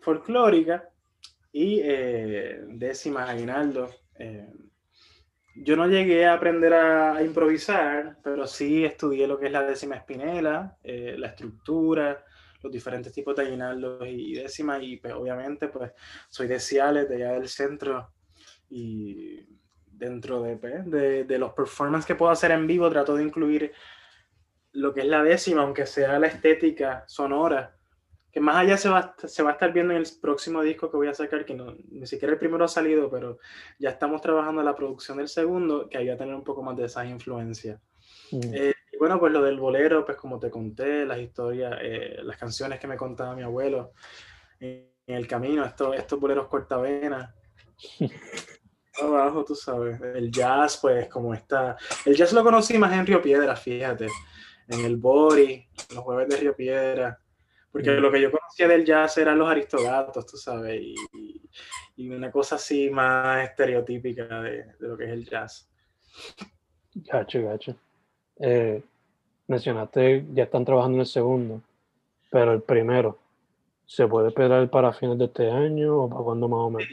folclórica 0.00 0.88
y 1.52 1.80
décimas 1.80 3.30
aguinaldo. 3.30 3.88
Yo 5.58 5.74
no 5.74 5.86
llegué 5.88 6.26
a 6.26 6.34
aprender 6.34 6.74
a, 6.74 7.22
improvisar, 7.22 8.18
pero 8.22 8.46
sí 8.46 8.84
estudié 8.84 9.26
lo 9.26 9.38
que 9.38 9.46
es 9.46 9.52
la 9.52 9.62
décima 9.62 9.96
espinela, 9.96 10.76
eh, 10.84 11.14
la 11.16 11.28
estructura, 11.28 12.22
los 12.62 12.70
diferentes 12.70 13.10
tipos 13.10 13.34
de 13.34 13.44
aguinaldos 13.44 14.06
y, 14.06 14.34
décimas, 14.34 14.82
y 14.82 14.98
pues, 14.98 15.14
obviamente 15.14 15.68
pues 15.68 15.92
soy 16.28 16.46
de 16.46 16.60
Ciales, 16.60 17.08
de 17.08 17.16
allá 17.16 17.32
del 17.32 17.48
centro, 17.48 18.12
y 18.68 19.46
dentro 19.86 20.42
de, 20.42 20.56
pues, 20.56 20.90
de, 20.90 21.24
de 21.24 21.38
los 21.38 21.52
performances 21.52 22.06
que 22.06 22.14
puedo 22.14 22.30
hacer 22.30 22.50
en 22.50 22.66
vivo 22.66 22.90
trato 22.90 23.16
de 23.16 23.22
incluir 23.22 23.72
lo 24.72 24.92
que 24.92 25.00
es 25.00 25.06
la 25.06 25.22
décima, 25.22 25.62
aunque 25.62 25.86
sea 25.86 26.18
la 26.18 26.26
estética 26.26 27.04
sonora, 27.06 27.76
que 28.30 28.40
más 28.40 28.56
allá 28.56 28.76
se 28.76 28.90
va, 28.90 29.14
se 29.24 29.42
va 29.42 29.48
a 29.48 29.52
estar 29.54 29.72
viendo 29.72 29.94
en 29.94 30.00
el 30.00 30.06
próximo 30.20 30.60
disco 30.60 30.90
que 30.90 30.98
voy 30.98 31.08
a 31.08 31.14
sacar, 31.14 31.46
que 31.46 31.54
no, 31.54 31.74
ni 31.88 32.06
siquiera 32.06 32.34
el 32.34 32.38
primero 32.38 32.66
ha 32.66 32.68
salido, 32.68 33.10
pero 33.10 33.38
ya 33.78 33.88
estamos 33.88 34.20
trabajando 34.20 34.60
en 34.60 34.66
la 34.66 34.74
producción 34.74 35.16
del 35.16 35.28
segundo, 35.28 35.88
que 35.88 35.96
ahí 35.96 36.08
va 36.08 36.14
a 36.14 36.18
tener 36.18 36.34
un 36.34 36.44
poco 36.44 36.62
más 36.62 36.76
de 36.76 36.84
esa 36.84 37.06
influencia. 37.06 37.80
Mm. 38.30 38.40
Eh, 38.52 38.74
y 38.92 38.98
bueno, 38.98 39.18
pues 39.18 39.32
lo 39.32 39.40
del 39.40 39.58
bolero, 39.58 40.04
pues 40.04 40.18
como 40.18 40.38
te 40.38 40.50
conté, 40.50 41.06
las 41.06 41.18
historias, 41.18 41.78
eh, 41.80 42.18
las 42.24 42.36
canciones 42.36 42.78
que 42.78 42.86
me 42.86 42.98
contaba 42.98 43.34
mi 43.34 43.42
abuelo 43.42 43.92
en, 44.60 44.90
el 45.06 45.26
camino, 45.26 45.64
estos, 45.64 45.96
estos 45.96 46.20
boleros 46.20 46.48
cortavenas. 46.48 47.34
Abajo, 49.02 49.44
tú 49.44 49.54
sabes. 49.54 50.00
El 50.00 50.30
jazz, 50.30 50.78
pues 50.80 51.08
como 51.08 51.34
está. 51.34 51.76
El 52.04 52.14
jazz 52.16 52.32
lo 52.32 52.42
conocí 52.42 52.78
más 52.78 52.92
en 52.92 53.06
Río 53.06 53.20
Piedra, 53.20 53.54
fíjate. 53.56 54.08
En 54.68 54.84
el 54.84 54.96
Bori, 54.96 55.68
los 55.94 56.02
jueves 56.02 56.28
de 56.28 56.36
Río 56.36 56.56
Piedra 56.56 57.20
porque 57.76 57.90
lo 58.00 58.10
que 58.10 58.22
yo 58.22 58.30
conocía 58.30 58.68
del 58.68 58.86
jazz 58.86 59.18
eran 59.18 59.38
los 59.38 59.50
aristogatos, 59.50 60.24
tú 60.24 60.38
sabes, 60.38 60.80
y, 60.80 60.94
y 61.96 62.08
una 62.08 62.30
cosa 62.30 62.54
así 62.56 62.88
más 62.88 63.44
estereotípica 63.44 64.40
de, 64.40 64.64
de, 64.78 64.88
lo 64.88 64.96
que 64.96 65.04
es 65.04 65.10
el 65.10 65.28
jazz. 65.28 65.68
Gacho, 66.94 67.42
gacho. 67.42 67.76
Eh, 68.38 68.82
mencionaste, 69.46 70.24
ya 70.32 70.44
están 70.44 70.64
trabajando 70.64 70.96
en 70.96 71.00
el 71.00 71.06
segundo, 71.06 71.60
pero 72.30 72.54
el 72.54 72.62
primero, 72.62 73.18
¿se 73.84 74.06
puede 74.06 74.28
esperar 74.28 74.70
para 74.70 74.94
fines 74.94 75.18
de 75.18 75.26
este 75.26 75.50
año 75.50 76.04
o 76.04 76.08
para 76.08 76.22
cuándo 76.22 76.48
más 76.48 76.60
o 76.60 76.70
menos? 76.70 76.88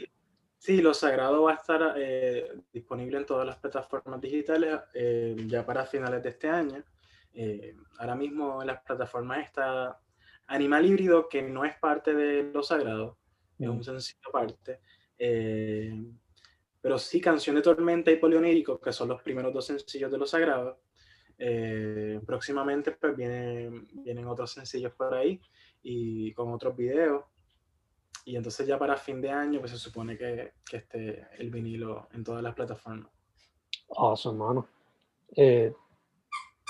Sí, 0.64 0.80
Lo 0.80 0.94
Sagrado 0.94 1.42
va 1.42 1.52
a 1.52 1.54
estar 1.56 1.94
eh, 1.98 2.50
disponible 2.72 3.18
en 3.18 3.26
todas 3.26 3.46
las 3.46 3.56
plataformas 3.56 4.18
digitales 4.18 4.80
eh, 4.94 5.36
ya 5.46 5.66
para 5.66 5.84
finales 5.84 6.22
de 6.22 6.30
este 6.30 6.48
año. 6.48 6.82
ahora 7.98 8.14
mismo 8.14 8.62
en 8.62 8.68
las 8.68 8.82
plataformas 8.82 9.44
está 9.44 10.00
Animal 10.46 10.86
híbrido, 10.86 11.28
que 11.28 11.42
no 11.42 11.66
es 11.66 11.76
parte 11.76 12.14
de 12.14 12.44
Lo 12.44 12.62
Sagrado, 12.62 13.18
es 13.58 13.68
un 13.68 13.78
mm. 13.78 13.82
sencillo 13.82 14.28
aparte. 14.28 14.80
Eh, 15.18 16.02
pero 16.80 16.98
sí, 16.98 17.20
Canción 17.20 17.56
de 17.56 17.62
Tormenta 17.62 18.10
y 18.10 18.16
Polionírico, 18.16 18.80
que 18.80 18.92
son 18.92 19.08
los 19.08 19.20
primeros 19.20 19.52
dos 19.52 19.66
sencillos 19.66 20.10
de 20.10 20.18
Lo 20.18 20.26
Sagrado. 20.26 20.80
Eh, 21.36 22.20
próximamente 22.24 22.92
pues 22.92 23.14
vienen, 23.14 23.86
vienen 23.92 24.26
otros 24.26 24.52
sencillos 24.52 24.94
por 24.94 25.12
ahí 25.12 25.38
y 25.82 26.32
con 26.32 26.50
otros 26.52 26.74
videos. 26.74 27.24
Y 28.24 28.36
entonces 28.36 28.66
ya 28.66 28.78
para 28.78 28.96
fin 28.96 29.20
de 29.20 29.30
año 29.30 29.60
pues 29.60 29.72
se 29.72 29.78
supone 29.78 30.16
que, 30.16 30.52
que 30.68 30.78
esté 30.78 31.28
el 31.38 31.50
vinilo 31.50 32.08
en 32.12 32.24
todas 32.24 32.42
las 32.42 32.54
plataformas. 32.54 33.10
Awesome, 33.96 34.38
mano. 34.38 34.68
Eh, 35.36 35.72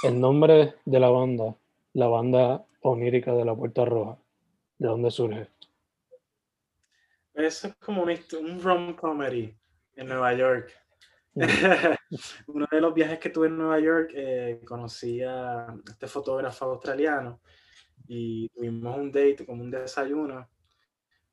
el 0.02 0.20
nombre 0.20 0.74
de 0.84 1.00
la 1.00 1.08
banda, 1.08 1.56
la 1.92 2.08
banda 2.08 2.66
onírica 2.84 3.32
de 3.32 3.44
la 3.44 3.54
Puerta 3.54 3.84
Roja? 3.84 4.18
¿De 4.78 4.88
dónde 4.88 5.10
surge? 5.10 5.48
Eso 7.32 7.68
es 7.68 7.74
como 7.76 8.02
un, 8.02 8.10
un 8.10 8.62
rom 8.62 8.94
comedy 8.94 9.56
en 9.96 10.06
Nueva 10.06 10.34
York. 10.34 10.72
Mm. 11.34 11.42
Uno 12.46 12.66
de 12.70 12.80
los 12.80 12.94
viajes 12.94 13.18
que 13.18 13.30
tuve 13.30 13.48
en 13.48 13.56
Nueva 13.56 13.80
York, 13.80 14.10
eh, 14.14 14.60
conocí 14.64 15.22
a 15.22 15.74
este 15.86 16.06
fotógrafo 16.06 16.66
australiano 16.66 17.40
y 18.06 18.48
tuvimos 18.50 18.96
un 18.96 19.10
date, 19.10 19.46
como 19.46 19.62
un 19.62 19.70
desayuno 19.70 20.48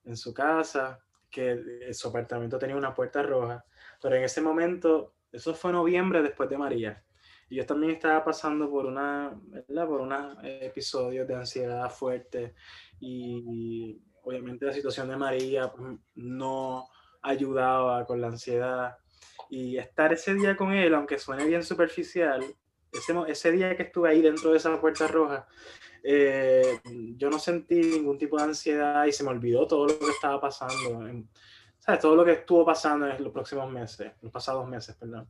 en 0.03 0.17
su 0.17 0.33
casa, 0.33 0.99
que 1.29 1.93
su 1.93 2.09
apartamento 2.09 2.57
tenía 2.57 2.75
una 2.75 2.93
puerta 2.93 3.23
roja, 3.23 3.65
pero 4.01 4.15
en 4.15 4.23
ese 4.23 4.41
momento, 4.41 5.15
eso 5.31 5.53
fue 5.53 5.71
noviembre 5.71 6.21
después 6.21 6.49
de 6.49 6.57
María, 6.57 7.03
y 7.51 7.57
yo 7.57 7.65
también 7.65 7.91
estaba 7.91 8.23
pasando 8.23 8.69
por 8.69 8.85
una, 8.85 9.37
¿verdad? 9.43 9.85
Por 9.85 9.99
unos 9.99 10.37
episodios 10.41 11.27
de 11.27 11.35
ansiedad 11.35 11.89
fuerte 11.89 12.55
y 12.97 14.01
obviamente 14.23 14.65
la 14.65 14.71
situación 14.71 15.09
de 15.09 15.17
María 15.17 15.69
pues, 15.69 15.99
no 16.15 16.87
ayudaba 17.21 18.05
con 18.05 18.21
la 18.21 18.27
ansiedad. 18.27 18.97
Y 19.49 19.77
estar 19.77 20.13
ese 20.13 20.33
día 20.33 20.55
con 20.55 20.71
él, 20.71 20.93
aunque 20.93 21.19
suene 21.19 21.45
bien 21.45 21.61
superficial, 21.61 22.41
ese, 22.91 23.13
ese 23.27 23.51
día 23.51 23.75
que 23.75 23.83
estuve 23.83 24.09
ahí 24.09 24.21
dentro 24.21 24.51
de 24.51 24.57
esa 24.57 24.79
puerta 24.79 25.07
roja, 25.07 25.47
eh, 26.03 26.79
yo 27.15 27.29
no 27.29 27.37
sentí 27.37 27.81
ningún 27.81 28.17
tipo 28.17 28.37
de 28.37 28.43
ansiedad 28.43 29.05
y 29.05 29.11
se 29.11 29.23
me 29.23 29.29
olvidó 29.29 29.67
todo 29.67 29.87
lo 29.87 29.99
que 29.99 30.09
estaba 30.09 30.41
pasando, 30.41 31.25
¿sabes? 31.79 32.01
Todo 32.01 32.15
lo 32.15 32.25
que 32.25 32.33
estuvo 32.33 32.65
pasando 32.65 33.07
en 33.07 33.23
los 33.23 33.31
próximos 33.31 33.71
meses, 33.71 34.11
los 34.21 34.31
pasados 34.31 34.67
meses, 34.67 34.95
perdón. 34.95 35.27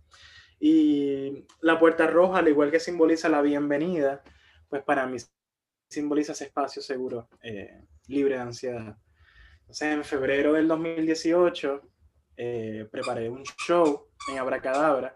Y 0.60 1.46
la 1.62 1.80
puerta 1.80 2.08
roja, 2.08 2.40
al 2.40 2.48
igual 2.48 2.72
que 2.72 2.80
simboliza 2.80 3.28
la 3.30 3.42
bienvenida, 3.42 4.24
pues 4.70 4.84
para 4.84 5.08
mí 5.08 5.18
simboliza 5.90 6.32
ese 6.32 6.46
espacio 6.46 6.82
seguro, 6.82 7.28
eh, 7.42 7.84
libre 8.08 8.36
de 8.36 8.42
ansiedad. 8.42 8.98
Entonces, 9.62 9.94
en 9.94 10.04
febrero 10.04 10.54
del 10.54 10.68
2018, 10.68 11.82
eh, 12.38 12.88
preparé 12.90 13.30
un 13.30 13.44
show 13.44 14.08
en 14.30 14.38
Abracadabra 14.38 15.16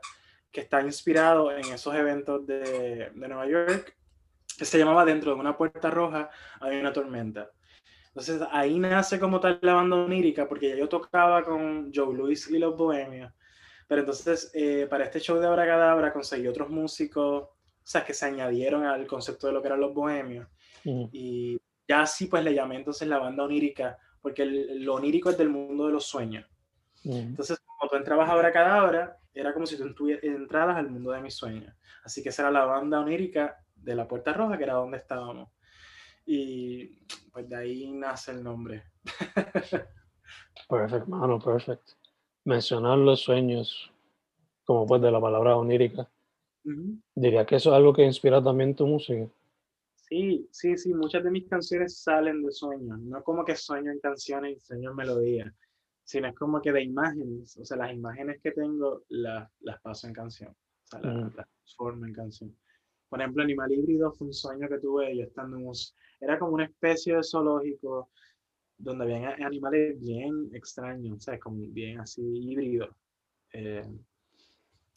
que 0.56 0.62
está 0.62 0.82
inspirado 0.82 1.52
en 1.52 1.66
esos 1.66 1.94
eventos 1.94 2.48
de, 2.48 3.12
de 3.14 3.28
Nueva 3.28 3.46
York, 3.46 3.94
que 4.58 4.64
se 4.64 4.78
llamaba 4.78 5.04
Dentro 5.04 5.34
de 5.34 5.40
una 5.42 5.58
puerta 5.58 5.92
roja 5.92 6.30
hay 6.62 6.80
una 6.80 6.94
tormenta. 6.94 7.52
Entonces 8.08 8.42
ahí 8.52 8.80
nace 8.80 9.20
como 9.20 9.42
tal 9.42 9.60
la 9.62 9.74
banda 9.74 9.98
onírica, 9.98 10.48
porque 10.48 10.78
yo 10.78 10.88
tocaba 10.88 11.44
con 11.44 11.92
Joe 11.94 12.16
Louis 12.16 12.50
y 12.50 12.58
los 12.58 12.78
Bohemios, 12.78 13.34
pero 13.86 14.00
entonces, 14.00 14.50
eh, 14.54 14.88
para 14.90 15.04
este 15.04 15.20
show 15.20 15.38
de 15.38 15.46
Abracadabra 15.46 16.14
conseguí 16.14 16.48
otros 16.48 16.70
músicos, 16.70 17.44
o 17.44 17.52
sea, 17.84 18.06
que 18.06 18.14
se 18.14 18.26
añadieron 18.26 18.86
al 18.86 19.06
concepto 19.06 19.48
de 19.48 19.54
lo 19.54 19.62
que 19.62 19.68
eran 19.68 19.82
los 19.82 19.94
bohemios. 19.94 20.48
Y 20.86 21.60
ya 21.86 22.04
así, 22.04 22.28
pues 22.28 22.46
le 22.46 22.54
llamé 22.54 22.78
entonces 22.78 23.10
la 23.10 23.20
banda 23.20 23.44
onírica, 23.44 23.98
porque 24.22 24.44
el, 24.44 24.86
lo 24.86 24.94
onírico 24.94 25.30
es 25.30 25.38
del 25.38 25.50
mundo 25.50 25.88
de 25.88 25.92
los 25.92 26.06
sueños. 26.06 26.46
Entonces, 27.04 27.60
cuando 27.60 27.92
tú 27.92 27.98
entrabas 27.98 28.30
a 28.30 28.32
Abracadabra, 28.32 29.20
era 29.36 29.54
como 29.54 29.65
si 29.65 29.77
tú 29.94 30.10
entraras 30.10 30.77
al 30.77 30.89
mundo 30.89 31.12
de 31.12 31.22
mis 31.22 31.36
sueños. 31.36 31.74
Así 32.04 32.24
que 32.24 32.30
esa 32.30 32.44
era 32.44 32.51
la 32.51 32.65
banda 32.65 33.01
onírica 33.01 33.58
de 33.75 33.96
la 33.96 34.08
Puerta 34.08 34.34
Roja, 34.34 34.58
que 34.58 34.63
era 34.63 34.74
donde 34.74 34.98
estábamos. 34.98 35.50
Y 36.25 37.06
pues 37.32 37.48
de 37.48 37.56
ahí 37.56 37.92
nace 37.92 38.32
el 38.32 38.44
nombre. 38.44 38.84
Perfecto, 40.68 41.08
mano, 41.08 41.38
perfecto 41.38 41.94
mencionar 42.46 42.98
los 42.98 43.22
sueños 43.22 43.92
como 44.63 44.86
pues 44.86 45.01
de 45.01 45.12
la 45.12 45.20
palabra 45.20 45.58
onírica. 45.58 46.10
Diría 47.13 47.46
que 47.46 47.58
eso 47.58 47.70
es 47.72 47.75
algo 47.75 47.94
que 47.94 48.04
inspira 48.04 48.42
también 48.42 48.75
tu 48.75 48.88
música. 48.88 49.27
Sí, 49.96 50.48
sí, 50.51 50.77
sí, 50.77 50.94
muchas 50.94 51.24
de 51.24 51.32
mis 51.32 51.48
canciones 51.48 52.00
salen 52.00 52.44
de 52.44 52.51
sueños, 52.51 53.00
no 53.00 53.24
como 53.24 53.44
que 53.44 53.56
sueño 53.56 53.92
en 53.92 54.00
canciones 54.00 54.58
y 54.58 54.60
sueño 54.60 54.92
en 54.92 54.96
melodías, 54.96 55.54
sino 56.06 56.28
es 56.28 56.36
como 56.36 56.62
que 56.62 56.72
de 56.72 56.84
imágenes, 56.84 57.58
o 57.58 57.66
sea, 57.66 57.78
las 57.78 57.92
imágenes 57.92 58.40
que 58.42 58.52
tengo 58.52 59.04
las, 59.10 59.50
las 59.62 59.82
paso 59.82 60.08
en 60.08 60.14
canción, 60.14 60.52
o 60.52 60.88
sea, 60.88 61.02
las, 61.02 61.16
mm. 61.16 61.34
transformo 61.34 62.06
en 62.06 62.14
canción. 62.14 62.56
Por 63.10 63.20
ejemplo, 63.20 63.44
Animal 63.44 63.72
Híbrido 63.72 64.12
fue 64.12 64.28
un 64.28 64.34
sueño 64.34 64.70
que 64.70 64.78
tuve 64.78 65.18
yo 65.18 65.24
estando 65.24 65.58
en 65.58 65.68
un, 65.68 65.74
era 66.22 66.38
como 66.38 66.54
una 66.54 66.66
especie 66.66 67.16
de 67.16 67.24
zoológico 67.24 68.12
donde 68.78 69.04
había 69.06 69.46
animales 69.46 70.00
bien 70.00 70.50
extraños, 70.54 71.18
o 71.18 71.20
sea, 71.20 71.40
como 71.40 71.66
bien 71.68 72.00
así 72.00 72.22
híbridos. 72.22 72.96
Eh, 73.54 73.86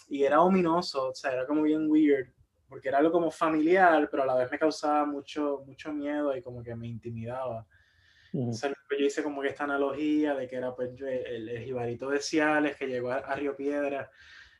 y 0.08 0.24
era 0.24 0.42
ominoso, 0.42 1.08
o 1.10 1.14
sea, 1.14 1.32
era 1.32 1.46
como 1.46 1.62
bien 1.62 1.88
weird, 1.88 2.28
porque 2.68 2.88
era 2.88 2.98
algo 2.98 3.12
como 3.12 3.30
familiar, 3.30 4.08
pero 4.10 4.24
a 4.24 4.26
la 4.26 4.34
vez 4.34 4.50
me 4.50 4.58
causaba 4.58 5.06
mucho, 5.06 5.62
mucho 5.66 5.92
miedo 5.92 6.36
y 6.36 6.42
como 6.42 6.62
que 6.62 6.74
me 6.74 6.86
intimidaba. 6.86 7.66
Entonces 8.32 8.72
yo 8.90 9.06
hice 9.06 9.22
como 9.22 9.40
que 9.40 9.48
esta 9.48 9.64
analogía 9.64 10.34
de 10.34 10.46
que 10.48 10.56
era 10.56 10.74
pues 10.74 10.90
el, 11.00 11.48
el 11.48 11.64
jibarito 11.64 12.10
de 12.10 12.20
Ciales 12.20 12.76
que 12.76 12.86
llegó 12.86 13.10
a, 13.10 13.34
Río 13.34 13.56
Piedra, 13.56 14.10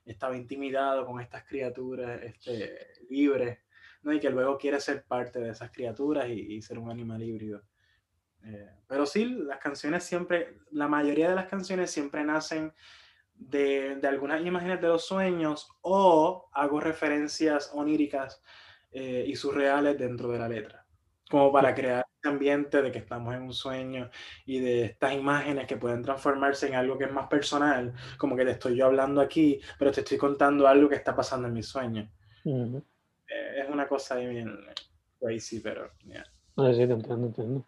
estaba 0.04 0.36
intimidado 0.36 1.04
con 1.04 1.20
estas 1.20 1.44
criaturas 1.44 2.22
este, 2.22 2.88
libres, 3.10 3.58
¿no? 4.02 4.12
Y 4.12 4.20
que 4.20 4.30
luego 4.30 4.56
quiere 4.56 4.80
ser 4.80 5.04
parte 5.04 5.38
de 5.38 5.50
esas 5.50 5.70
criaturas 5.70 6.28
y, 6.28 6.60
ser 6.62 6.78
un 6.78 6.90
animal 6.90 7.22
híbrido. 7.22 7.62
Eh, 8.44 8.70
pero 8.86 9.04
sí, 9.04 9.24
las 9.24 9.58
canciones 9.58 10.04
siempre, 10.04 10.58
la 10.70 10.88
mayoría 10.88 11.28
de 11.28 11.34
las 11.34 11.46
canciones 11.46 11.90
siempre 11.90 12.24
nacen 12.24 12.72
de, 13.34 13.96
de 13.96 14.08
algunas 14.08 14.44
imágenes 14.44 14.80
de 14.80 14.88
los 14.88 15.04
sueños 15.04 15.68
o 15.82 16.48
hago 16.52 16.80
referencias 16.80 17.70
oníricas 17.74 18.42
eh, 18.90 19.24
y 19.26 19.36
surreales 19.36 19.98
dentro 19.98 20.30
de 20.30 20.38
la 20.38 20.48
letra, 20.48 20.86
como 21.28 21.52
para 21.52 21.74
crear 21.74 22.07
este 22.18 22.28
ambiente 22.28 22.82
de 22.82 22.90
que 22.90 22.98
estamos 22.98 23.32
en 23.32 23.42
un 23.42 23.52
sueño 23.52 24.10
y 24.44 24.58
de 24.58 24.86
estas 24.86 25.14
imágenes 25.14 25.68
que 25.68 25.76
pueden 25.76 26.02
transformarse 26.02 26.66
en 26.66 26.74
algo 26.74 26.98
que 26.98 27.04
es 27.04 27.12
más 27.12 27.28
personal, 27.28 27.94
como 28.18 28.34
que 28.34 28.44
te 28.44 28.50
estoy 28.50 28.76
yo 28.76 28.86
hablando 28.86 29.20
aquí, 29.20 29.60
pero 29.78 29.92
te 29.92 30.00
estoy 30.00 30.18
contando 30.18 30.66
algo 30.66 30.88
que 30.88 30.96
está 30.96 31.14
pasando 31.14 31.46
en 31.46 31.54
mi 31.54 31.62
sueño. 31.62 32.10
Eh, 32.44 33.62
es 33.62 33.68
una 33.70 33.86
cosa 33.86 34.16
bien 34.16 34.58
crazy, 35.20 35.60
pero... 35.60 35.92
Yeah. 36.04 36.24
sí, 36.74 36.86
te 36.86 36.92
entiendo, 36.92 37.26
entiendo. 37.28 37.64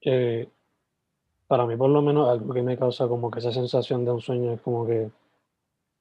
Eh, 0.00 0.48
para 1.46 1.66
mí 1.66 1.76
por 1.76 1.90
lo 1.90 2.00
menos 2.00 2.26
algo 2.28 2.54
que 2.54 2.62
me 2.62 2.78
causa 2.78 3.06
como 3.06 3.30
que 3.30 3.40
esa 3.40 3.52
sensación 3.52 4.02
de 4.04 4.12
un 4.12 4.20
sueño 4.22 4.54
es 4.54 4.62
como 4.62 4.86
que 4.86 5.10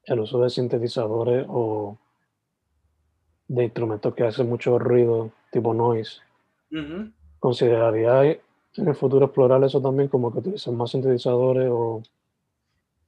el 0.04 0.20
uso 0.22 0.40
de 0.42 0.50
sintetizadores 0.50 1.46
o 1.50 1.98
de 3.50 3.66
instrumentos 3.66 4.16
que 4.16 4.24
hacen 4.24 4.48
mucho 4.48 4.80
ruido, 4.80 5.32
tipo 5.52 5.74
noise. 5.74 6.22
¿Consideraría 7.40 8.24
en 8.24 8.88
el 8.88 8.96
futuro 8.96 9.26
explorar 9.26 9.64
eso 9.64 9.82
también, 9.82 10.10
como 10.10 10.32
que 10.32 10.40
utilizar 10.40 10.74
más 10.74 10.92
sintetizadores 10.92 11.70
o... 11.72 12.04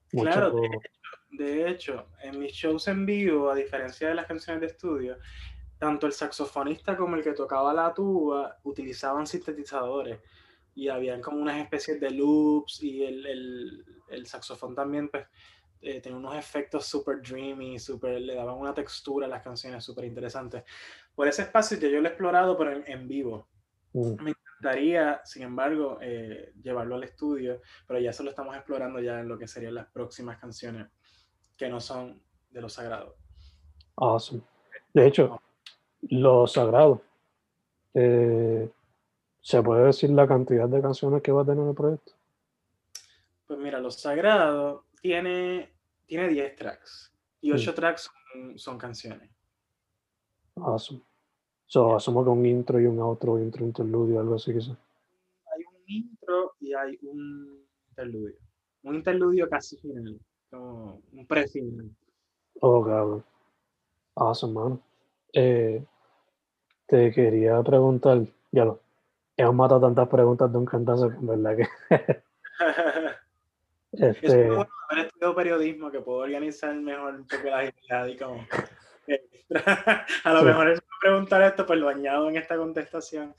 Claro, 0.10 0.60
de 1.32 1.70
hecho, 1.70 2.08
en 2.24 2.40
mis 2.40 2.52
shows 2.54 2.88
en 2.88 3.06
vivo, 3.06 3.50
a 3.50 3.56
diferencia 3.56 4.10
de 4.10 4.16
las 4.16 4.26
canciones 4.26 4.62
de 4.62 4.68
estudio, 4.68 5.18
tanto 5.78 6.08
el 6.08 6.14
saxofonista 6.14 6.98
como 6.98 7.16
el 7.16 7.24
que 7.24 7.34
tocaba 7.34 7.74
la 7.74 7.94
tuba 7.94 8.58
utilizaban 8.64 9.28
sintetizadores 9.28 10.20
y 10.74 10.90
habían 10.90 11.22
como 11.22 11.38
unas 11.38 11.62
especies 11.62 12.00
de 12.00 12.12
loops 12.12 12.82
y 12.82 13.04
el, 13.04 13.26
el, 13.26 13.86
el 14.10 14.26
saxofón 14.26 14.76
también 14.76 15.10
pues 15.10 15.26
eh, 15.82 16.02
tenía 16.02 16.18
unos 16.18 16.36
efectos 16.36 16.86
super 16.86 17.22
dreamy, 17.22 17.80
super, 17.80 18.20
le 18.20 18.36
daban 18.36 18.58
una 18.58 18.74
textura 18.74 19.28
a 19.28 19.30
las 19.30 19.44
canciones 19.44 19.84
súper 19.84 20.06
interesantes. 20.06 20.64
Por 21.16 21.28
ese 21.28 21.44
espacio 21.44 21.78
ya 21.78 21.88
yo 21.88 22.02
lo 22.02 22.08
he 22.08 22.12
explorado, 22.12 22.58
pero 22.58 22.72
en, 22.74 22.84
en 22.88 23.08
vivo. 23.08 23.48
Me 23.94 24.32
encantaría, 24.32 25.22
sin 25.24 25.44
embargo, 25.44 25.98
eh, 26.02 26.54
llevarlo 26.62 26.96
al 26.96 27.04
estudio, 27.04 27.62
pero 27.88 28.00
ya 28.00 28.12
eso 28.12 28.24
lo 28.24 28.30
estamos 28.30 28.56
explorando 28.56 29.00
ya 29.00 29.20
en 29.20 29.28
lo 29.28 29.38
que 29.38 29.48
serían 29.48 29.76
las 29.76 29.88
próximas 29.88 30.38
canciones 30.38 30.88
que 31.58 31.70
no 31.70 31.80
son 31.80 32.22
de 32.50 32.62
lo 32.62 32.70
sagrado. 32.70 33.16
Awesome. 33.96 34.42
De 34.94 35.08
hecho, 35.08 35.42
lo 36.10 36.48
sagrado. 36.48 37.02
Eh, 37.94 38.70
¿Se 39.42 39.62
puede 39.64 39.86
decir 39.86 40.10
la 40.12 40.28
cantidad 40.28 40.68
de 40.68 40.82
canciones 40.82 41.22
que 41.22 41.32
va 41.32 41.42
a 41.42 41.46
tener 41.46 41.68
el 41.68 41.74
proyecto? 41.74 42.14
Pues 43.48 43.60
mira, 43.60 43.80
Lo 43.80 43.90
Sagrado 43.90 44.86
tiene, 45.02 45.74
tiene 46.06 46.28
10 46.28 46.56
tracks 46.56 47.12
y 47.42 47.52
8 47.52 47.74
tracks 47.74 48.12
son, 48.58 48.78
canciones. 48.78 49.32
Awesome. 50.56 51.02
So, 51.70 51.96
asumo 51.96 52.24
que 52.24 52.32
un 52.32 52.44
intro 52.48 52.80
y 52.80 52.88
un 52.88 52.98
outro, 53.00 53.38
intro, 53.38 53.64
interludio, 53.64 54.20
algo 54.20 54.36
así 54.36 54.52
quizás. 54.52 54.76
Hay 55.54 55.62
un 55.64 55.84
intro 55.86 56.56
y 56.60 56.74
hay 56.74 56.98
un 57.04 57.64
interludio. 57.90 58.36
Un 58.82 58.96
interludio 58.96 59.48
casi 59.48 59.78
final, 59.78 60.20
como 60.50 61.00
un 61.14 61.28
pre-final. 61.28 61.92
Oh, 62.62 62.84
cabrón. 62.84 63.24
Awesome, 64.16 64.54
man. 64.54 64.82
Eh, 65.32 65.86
te 66.88 67.12
quería 67.12 67.62
preguntar, 67.62 68.26
ya 68.52 68.66
lo, 68.66 68.80
hemos 69.38 69.54
matado 69.54 69.82
tantas 69.82 70.08
preguntas 70.08 70.52
de 70.52 70.58
un 70.58 70.66
cantazo 70.66 71.12
que 71.12 71.18
en 71.18 71.28
verdad 71.28 71.56
que. 71.56 71.68
este... 73.92 74.42
Es 74.42 74.48
bueno 74.48 74.68
haber 74.90 75.06
estudiado 75.06 75.36
periodismo 75.36 75.92
que 75.92 76.00
puedo 76.02 76.18
organizar 76.22 76.74
mejor 76.74 77.14
un 77.14 77.28
poco 77.28 77.44
la 77.44 77.60
agilidad 77.60 78.08
y 78.08 78.18
como. 78.18 78.44
a 80.24 80.34
lo 80.34 80.44
mejor 80.44 80.70
es 80.70 80.82
preguntar 81.02 81.42
esto, 81.44 81.66
pues 81.66 81.80
lo 81.80 81.90
añado 81.90 82.30
en 82.30 82.38
esta 82.38 82.58
contestación. 82.58 83.34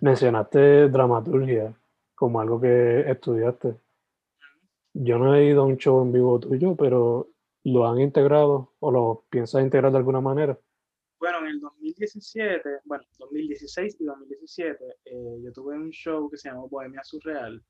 Mencionaste 0.00 0.88
dramaturgia 0.88 1.74
como 2.14 2.40
algo 2.40 2.60
que 2.60 3.00
estudiaste. 3.10 3.76
Yo 4.94 5.18
no 5.18 5.34
he 5.34 5.46
ido 5.46 5.62
a 5.62 5.66
un 5.66 5.76
show 5.76 6.02
en 6.02 6.12
vivo 6.12 6.38
tuyo, 6.38 6.76
pero 6.76 7.28
¿lo 7.64 7.86
han 7.86 8.00
integrado 8.00 8.74
o 8.78 8.90
lo 8.90 9.24
piensas 9.28 9.62
integrar 9.62 9.90
de 9.90 9.98
alguna 9.98 10.20
manera? 10.20 10.58
Bueno, 11.18 11.38
en 11.40 11.46
el 11.46 11.60
2017, 11.60 12.80
bueno, 12.84 13.04
2016 13.18 13.96
y 13.98 14.04
2017, 14.04 14.84
eh, 15.06 15.38
yo 15.42 15.52
tuve 15.52 15.74
un 15.74 15.90
show 15.90 16.28
que 16.30 16.36
se 16.36 16.48
llamó 16.48 16.68
Bohemia 16.68 17.02
Surreal. 17.02 17.62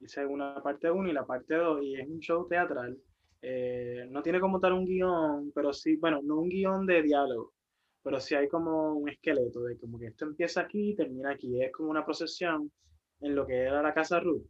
Hice 0.00 0.24
una 0.24 0.62
parte 0.62 0.90
1 0.90 1.08
y 1.08 1.12
la 1.12 1.26
parte 1.26 1.54
2, 1.54 1.82
y 1.82 2.00
es 2.00 2.08
un 2.08 2.20
show 2.20 2.46
teatral. 2.48 2.96
Eh, 3.42 4.06
no 4.10 4.22
tiene 4.22 4.40
como 4.40 4.60
tal 4.60 4.74
un 4.74 4.84
guion, 4.84 5.52
pero 5.54 5.72
sí, 5.72 5.96
bueno, 5.96 6.20
no 6.22 6.36
un 6.36 6.48
guion 6.48 6.86
de 6.86 7.02
diálogo, 7.02 7.54
pero 8.02 8.20
sí 8.20 8.34
hay 8.34 8.48
como 8.48 8.94
un 8.94 9.08
esqueleto 9.08 9.62
de 9.62 9.78
como 9.78 9.98
que 9.98 10.08
esto 10.08 10.26
empieza 10.26 10.62
aquí 10.62 10.90
y 10.90 10.94
termina 10.94 11.30
aquí. 11.30 11.62
Es 11.62 11.72
como 11.72 11.90
una 11.90 12.04
procesión 12.04 12.70
en 13.20 13.34
lo 13.34 13.46
que 13.46 13.56
era 13.56 13.82
la 13.82 13.94
Casa 13.94 14.20
Ruth. 14.20 14.46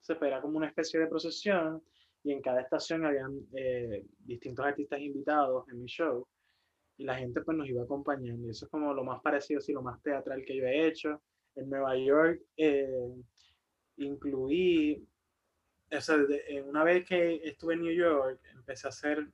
Se 0.00 0.12
espera 0.12 0.40
como 0.40 0.56
una 0.56 0.68
especie 0.68 1.00
de 1.00 1.08
procesión 1.08 1.82
y 2.22 2.32
en 2.32 2.40
cada 2.40 2.60
estación 2.60 3.04
habían 3.04 3.40
eh, 3.54 4.04
distintos 4.18 4.64
artistas 4.64 5.00
invitados 5.00 5.68
en 5.68 5.80
mi 5.80 5.86
show 5.86 6.26
y 6.96 7.04
la 7.04 7.16
gente 7.16 7.42
pues 7.42 7.56
nos 7.56 7.68
iba 7.68 7.82
acompañando. 7.82 8.46
Y 8.46 8.50
eso 8.50 8.66
es 8.66 8.70
como 8.70 8.94
lo 8.94 9.04
más 9.04 9.20
parecido, 9.20 9.60
sí, 9.60 9.72
lo 9.72 9.82
más 9.82 10.00
teatral 10.02 10.44
que 10.44 10.56
yo 10.56 10.64
he 10.64 10.88
hecho. 10.88 11.22
En 11.54 11.70
Nueva 11.70 11.96
York 11.96 12.42
eh, 12.56 13.14
incluí, 13.96 15.06
o 15.90 16.00
sea, 16.00 16.16
una 16.64 16.84
vez 16.84 17.04
que 17.06 17.40
estuve 17.44 17.74
en 17.74 17.82
New 17.82 17.94
York, 17.94 18.40
empecé 18.54 18.86
a 18.86 18.90
hacer 18.90 19.26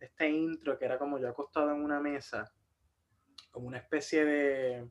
este 0.00 0.28
intro 0.28 0.78
que 0.78 0.84
era 0.84 0.98
como 0.98 1.18
yo 1.18 1.28
acostado 1.28 1.70
en 1.70 1.82
una 1.82 2.00
mesa, 2.00 2.52
como 3.50 3.68
una 3.68 3.78
especie 3.78 4.24
de, 4.24 4.88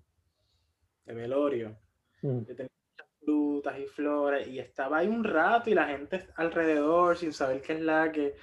de 1.06 1.14
velorio. 1.14 1.78
Mm. 2.22 2.44
tenía 2.44 2.70
muchas 2.90 3.08
frutas 3.20 3.80
y 3.80 3.86
flores 3.86 4.48
y 4.48 4.60
estaba 4.60 5.00
ahí 5.00 5.08
un 5.08 5.24
rato 5.24 5.70
y 5.70 5.74
la 5.74 5.88
gente 5.88 6.28
alrededor 6.36 7.18
sin 7.18 7.34
saber 7.34 7.62
qué 7.62 7.74
es 7.74 7.82
la 7.82 8.12
que 8.12 8.36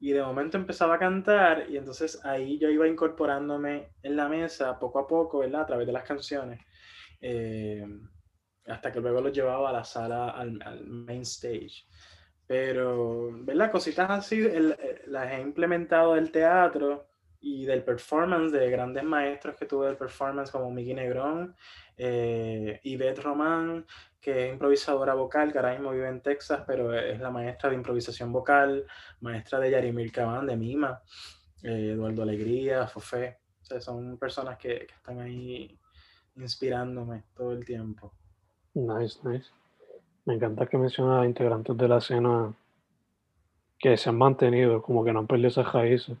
y 0.00 0.12
de 0.12 0.22
momento 0.22 0.56
empezaba 0.56 0.94
a 0.94 0.98
cantar 0.98 1.66
y 1.68 1.76
entonces 1.76 2.24
ahí 2.24 2.58
yo 2.58 2.70
iba 2.70 2.88
incorporándome 2.88 3.92
en 4.02 4.16
la 4.16 4.28
mesa 4.28 4.78
poco 4.78 4.98
a 4.98 5.06
poco, 5.06 5.40
¿verdad? 5.40 5.60
A 5.60 5.66
través 5.66 5.86
de 5.86 5.92
las 5.92 6.04
canciones, 6.04 6.58
eh, 7.20 7.86
hasta 8.66 8.92
que 8.92 9.00
luego 9.00 9.20
lo 9.20 9.30
llevaba 9.30 9.70
a 9.70 9.72
la 9.72 9.84
sala, 9.84 10.30
al, 10.30 10.86
main 10.86 11.22
stage. 11.22 11.84
Pero, 12.46 13.30
¿verdad? 13.44 13.70
Cositas 13.70 14.10
así 14.10 14.40
eh, 14.40 15.02
las 15.06 15.32
he 15.32 15.40
implementado 15.40 16.14
del 16.14 16.32
teatro 16.32 17.08
y 17.40 17.64
del 17.64 17.82
performance 17.82 18.52
de 18.52 18.70
grandes 18.70 19.04
maestros 19.04 19.56
que 19.56 19.66
tuve 19.66 19.86
del 19.86 19.96
performance 19.96 20.50
como 20.50 20.70
Miki 20.70 20.92
Negrón, 20.92 21.56
eh, 21.96 22.80
Yvette 22.82 23.22
Román, 23.22 23.86
que 24.20 24.46
es 24.46 24.52
improvisadora 24.52 25.14
vocal, 25.14 25.50
que 25.50 25.58
ahora 25.58 25.72
mismo 25.72 25.90
vive 25.90 26.08
en 26.08 26.20
Texas, 26.20 26.62
pero 26.66 26.92
es 26.94 27.18
la 27.18 27.30
maestra 27.30 27.70
de 27.70 27.76
improvisación 27.76 28.30
vocal, 28.32 28.86
maestra 29.20 29.58
de 29.58 29.70
Yarimir 29.70 30.12
Cabán, 30.12 30.46
de 30.46 30.56
Mima, 30.56 31.02
eh, 31.62 31.92
Eduardo 31.94 32.22
Alegría, 32.22 32.86
Fofé. 32.86 33.38
O 33.70 33.80
son 33.80 34.18
personas 34.18 34.58
que, 34.58 34.86
que, 34.86 34.94
están 34.94 35.20
ahí 35.20 35.78
inspirándome 36.36 37.24
todo 37.34 37.52
el 37.52 37.64
tiempo. 37.64 38.19
Nice, 38.80 39.18
nice. 39.28 39.50
Me 40.24 40.34
encanta 40.34 40.66
que 40.66 40.78
mencionas 40.78 41.22
a 41.22 41.26
integrantes 41.26 41.76
de 41.76 41.88
la 41.88 41.98
escena 41.98 42.54
que 43.78 43.96
se 43.96 44.08
han 44.08 44.16
mantenido, 44.16 44.82
como 44.82 45.04
que 45.04 45.12
no 45.12 45.20
han 45.20 45.26
perdido 45.26 45.48
esas 45.48 45.72
raíces. 45.72 46.16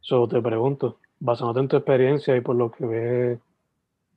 Solo 0.00 0.28
te 0.28 0.40
pregunto, 0.40 0.98
basándote 1.18 1.60
en 1.60 1.68
tu 1.68 1.76
experiencia 1.76 2.36
y 2.36 2.40
por 2.40 2.56
lo 2.56 2.70
que 2.70 2.86
ves 2.86 3.38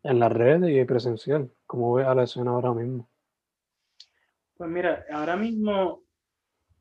en 0.03 0.19
las 0.19 0.31
redes 0.31 0.69
y 0.69 0.86
presencial, 0.86 1.49
¿cómo 1.65 1.93
ves 1.93 2.07
a 2.07 2.15
la 2.15 2.23
escena 2.23 2.51
ahora 2.51 2.73
mismo? 2.73 3.07
Pues 4.55 4.69
mira, 4.69 5.05
ahora 5.12 5.36
mismo 5.36 6.01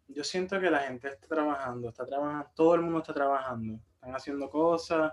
yo 0.09 0.25
siento 0.25 0.61
que 0.61 0.71
la 0.71 0.81
gente 0.81 1.09
está 1.09 1.27
trabajando, 1.29 1.89
está 1.89 2.05
trabajando, 2.05 2.51
todo 2.55 2.75
el 2.75 2.83
mundo 2.83 2.99
está 2.99 3.15
trabajando, 3.15 3.81
están 3.95 4.15
haciendo 4.15 4.51
cosas, 4.51 5.13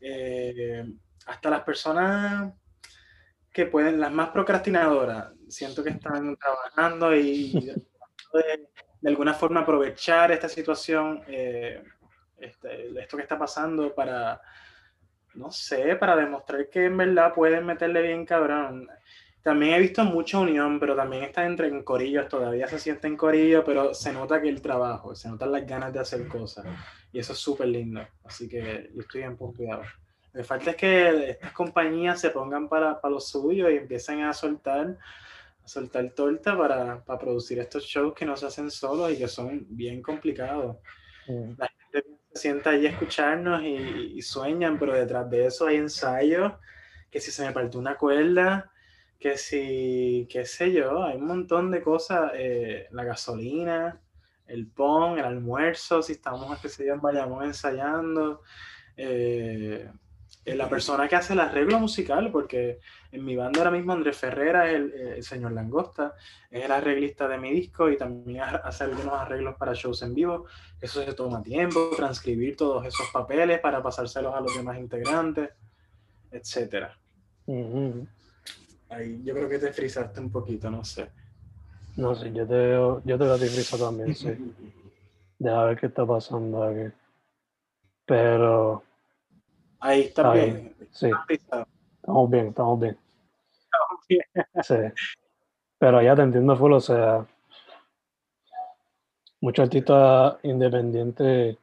eh, 0.00 0.84
hasta 1.26 1.50
las 1.50 1.62
personas 1.62 2.54
que 3.52 3.66
pueden, 3.66 4.00
las 4.00 4.12
más 4.12 4.30
procrastinadoras, 4.30 5.32
siento 5.48 5.82
que 5.82 5.90
están 5.90 6.36
trabajando 6.36 7.14
y 7.16 7.52
de, 9.00 9.08
alguna 9.08 9.34
forma 9.34 9.60
aprovechar 9.60 10.30
esta 10.32 10.48
situación, 10.48 11.22
eh, 11.28 11.82
este, 12.38 13.00
esto 13.00 13.16
que 13.16 13.22
está 13.22 13.38
pasando 13.38 13.94
para, 13.94 14.40
no 15.34 15.50
sé, 15.50 15.96
para 15.96 16.16
demostrar 16.16 16.68
que 16.68 16.86
en 16.86 16.96
verdad 16.96 17.32
pueden 17.34 17.64
meterle 17.66 18.02
bien 18.02 18.24
cabrón. 18.24 18.88
También 19.42 19.74
he 19.74 19.78
visto 19.78 20.04
mucha 20.04 20.38
unión, 20.38 20.78
pero 20.78 20.94
también 20.94 21.22
está 21.22 21.46
entre 21.46 21.68
en 21.68 21.82
corillos, 21.82 22.28
todavía 22.28 22.66
se 22.66 22.78
siente 22.78 23.06
en 23.06 23.16
corillo, 23.16 23.64
pero 23.64 23.94
se 23.94 24.12
nota 24.12 24.42
que 24.42 24.48
el 24.48 24.60
trabajo, 24.60 25.14
se 25.14 25.28
notan 25.28 25.52
las 25.52 25.66
ganas 25.66 25.92
de 25.92 26.00
hacer 26.00 26.26
cosas. 26.28 26.66
Y 27.12 27.18
eso 27.18 27.32
es 27.32 27.38
súper 27.38 27.68
lindo. 27.68 28.06
Así 28.24 28.48
que 28.48 28.90
yo 28.94 29.00
estoy 29.00 29.22
bien 29.22 29.36
cuidado. 29.36 29.82
Lo 30.38 30.44
que 30.44 30.46
falta 30.46 30.70
es 30.70 30.76
que 30.76 31.30
estas 31.30 31.50
compañías 31.50 32.20
se 32.20 32.30
pongan 32.30 32.68
para, 32.68 33.00
para 33.00 33.14
lo 33.14 33.18
suyo 33.18 33.68
y 33.68 33.76
empiecen 33.76 34.22
a 34.22 34.32
soltar, 34.32 34.96
a 35.64 35.66
soltar 35.66 36.10
torta 36.10 36.56
para, 36.56 37.04
para, 37.04 37.18
producir 37.18 37.58
estos 37.58 37.82
shows 37.82 38.14
que 38.14 38.24
no 38.24 38.36
se 38.36 38.46
hacen 38.46 38.70
solos 38.70 39.10
y 39.10 39.18
que 39.18 39.26
son 39.26 39.66
bien 39.68 40.00
complicados. 40.00 40.76
Mm. 41.26 41.54
La 41.58 41.66
gente 41.66 42.08
se 42.32 42.40
sienta 42.40 42.70
ahí 42.70 42.86
a 42.86 42.90
escucharnos 42.90 43.64
y, 43.64 44.12
y 44.16 44.22
sueñan, 44.22 44.78
pero 44.78 44.94
detrás 44.94 45.28
de 45.28 45.46
eso 45.46 45.66
hay 45.66 45.78
ensayos, 45.78 46.52
que 47.10 47.18
si 47.18 47.32
se 47.32 47.44
me 47.44 47.50
partió 47.50 47.80
una 47.80 47.96
cuerda, 47.96 48.70
que 49.18 49.36
si, 49.36 50.28
qué 50.30 50.46
sé 50.46 50.72
yo, 50.72 51.02
hay 51.02 51.16
un 51.16 51.26
montón 51.26 51.72
de 51.72 51.82
cosas, 51.82 52.30
eh, 52.36 52.86
la 52.92 53.02
gasolina, 53.02 54.00
el 54.46 54.68
pon, 54.68 55.18
el 55.18 55.24
almuerzo, 55.24 56.00
si 56.00 56.12
estamos, 56.12 56.56
qué 56.60 56.68
sé 56.68 56.86
yo, 56.86 56.94
en 56.94 57.00
Bayamón 57.00 57.44
ensayando, 57.44 58.42
eh, 58.96 59.90
la 60.56 60.68
persona 60.68 61.08
que 61.08 61.16
hace 61.16 61.32
el 61.32 61.40
arreglo 61.40 61.78
musical, 61.78 62.30
porque 62.30 62.80
en 63.12 63.24
mi 63.24 63.36
banda 63.36 63.60
ahora 63.60 63.70
mismo 63.70 63.92
Andrés 63.92 64.16
Ferrera 64.16 64.70
es 64.70 64.76
el, 64.76 65.22
señor 65.22 65.52
Langosta, 65.52 66.14
es 66.50 66.64
el 66.64 66.72
arreglista 66.72 67.28
de 67.28 67.38
mi 67.38 67.50
disco 67.52 67.90
y 67.90 67.96
también 67.96 68.42
hace 68.42 68.84
algunos 68.84 69.14
arreglos 69.14 69.56
para 69.56 69.74
shows 69.74 70.02
en 70.02 70.14
vivo. 70.14 70.46
Eso 70.80 71.04
se 71.04 71.12
toma 71.14 71.42
tiempo, 71.42 71.90
transcribir 71.96 72.56
todos 72.56 72.86
esos 72.86 73.08
papeles 73.12 73.60
para 73.60 73.82
pasárselos 73.82 74.34
a 74.34 74.40
los 74.40 74.56
demás 74.56 74.78
integrantes, 74.78 75.50
etcétera 76.30 76.96
ahí 78.90 79.22
yo 79.24 79.34
creo 79.34 79.48
que 79.48 79.58
te 79.58 79.72
frisaste 79.72 80.20
un 80.20 80.30
poquito, 80.30 80.70
no 80.70 80.84
sé. 80.84 81.08
No 81.96 82.14
sé, 82.14 82.32
yo 82.32 82.46
te 82.46 82.54
veo, 82.54 83.02
yo 83.04 83.18
te 83.18 83.24
veo 83.24 83.34
a 83.34 83.38
ti 83.38 83.46
también, 83.78 84.14
sí. 84.14 84.28
Deja 85.38 85.64
ver 85.64 85.78
qué 85.78 85.86
está 85.86 86.04
pasando 86.06 86.62
aquí. 86.64 86.92
Pero. 88.06 88.82
Ahí 89.80 90.02
está, 90.02 90.32
bien. 90.32 90.74
Sí. 90.90 91.10
Estamos 91.28 92.30
bien, 92.30 92.48
estamos 92.48 92.80
bien. 92.80 92.98
Estamos 93.52 94.06
bien. 94.08 94.22
Sí. 94.62 94.74
Pero 95.78 96.02
ya 96.02 96.16
te 96.16 96.22
entiendo 96.22 96.56
full, 96.56 96.72
o 96.72 96.80
sea. 96.80 97.26
Muchos 99.40 99.64
artistas 99.64 100.36
independientes, 100.42 101.56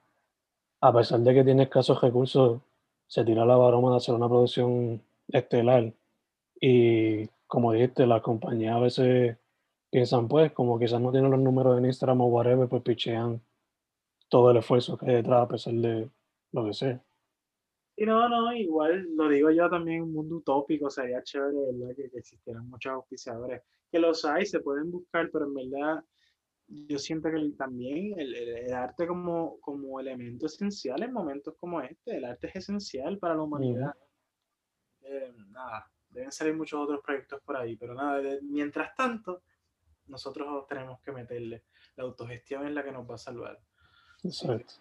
a 0.80 0.94
pesar 0.94 1.20
de 1.20 1.34
que 1.34 1.44
tiene 1.44 1.64
escasos 1.64 2.02
recursos, 2.02 2.62
se 3.08 3.26
tira 3.26 3.46
la 3.46 3.58
baroma 3.58 3.92
de 3.92 3.98
hacer 3.98 4.16
una 4.16 4.30
producción 4.30 5.02
estelar 5.28 5.92
y 6.60 7.28
como 7.48 7.74
dijiste, 7.74 8.08
las 8.08 8.22
compañías 8.22 8.76
a 8.76 8.80
veces 8.80 9.38
piensan, 9.90 10.28
pues, 10.28 10.52
como 10.54 10.80
quizás 10.80 11.02
no 11.02 11.12
tienen 11.12 11.32
los 11.32 11.40
números 11.40 11.78
en 11.78 11.86
Instagram 11.86 12.22
o 12.22 12.26
whatever, 12.28 12.68
pues 12.68 12.82
pichean 12.82 13.42
todo 14.30 14.52
el 14.52 14.58
esfuerzo 14.58 14.98
que 14.98 15.08
hay 15.08 15.16
detrás 15.16 15.44
a 15.44 15.48
pesar 15.48 15.74
de 15.74 16.10
lo 16.52 16.66
que 16.66 16.74
sea. 16.74 17.05
Y 17.98 18.06
no, 18.06 18.28
no, 18.28 18.54
igual 18.54 19.08
lo 19.16 19.30
digo 19.30 19.52
yo 19.52 19.70
también, 19.70 20.04
un 20.04 20.14
mundo 20.14 20.38
utópico, 20.38 20.90
sería 20.90 21.24
chévere, 21.24 21.58
¿verdad? 21.72 21.96
Que, 21.96 22.18
existieran 22.18 22.70
muchos 22.70 22.92
auspiciadores, 22.92 23.62
que 23.90 24.00
los 24.00 24.26
hay, 24.26 24.46
se 24.46 24.60
pueden 24.60 24.92
buscar, 24.92 25.30
pero 25.32 25.46
en 25.46 25.54
verdad 25.54 26.04
yo 26.68 26.98
siento 26.98 27.30
que 27.30 27.38
también 27.58 28.20
el, 28.20 28.74
arte 28.74 29.08
como, 29.08 29.60
como 29.60 30.00
elemento 30.00 30.48
esencial 30.48 31.04
en 31.04 31.14
momentos 31.14 31.56
como 31.58 31.80
este, 31.80 32.18
el 32.18 32.26
arte 32.26 32.48
es 32.48 32.56
esencial 32.56 33.18
para 33.18 33.36
la 33.36 33.44
humanidad. 33.44 33.94
Eh, 35.02 35.32
nada, 35.52 35.90
Deben 36.16 36.32
salir 36.32 36.56
muchos 36.56 36.80
otros 36.82 37.02
proyectos 37.04 37.42
por 37.42 37.58
ahí, 37.58 37.76
pero 37.76 37.94
nada, 37.94 38.22
mientras 38.42 38.96
tanto, 38.96 39.44
nosotros 40.08 40.66
tenemos 40.66 41.02
que 41.02 41.12
meterle. 41.12 41.66
La 41.98 42.06
autogestión 42.06 42.66
es 42.66 42.74
la 42.74 42.86
que 42.86 42.92
nos 42.94 43.10
va 43.10 43.16
a 43.16 43.18
salvar. 43.18 43.60
Exacto. 44.24 44.76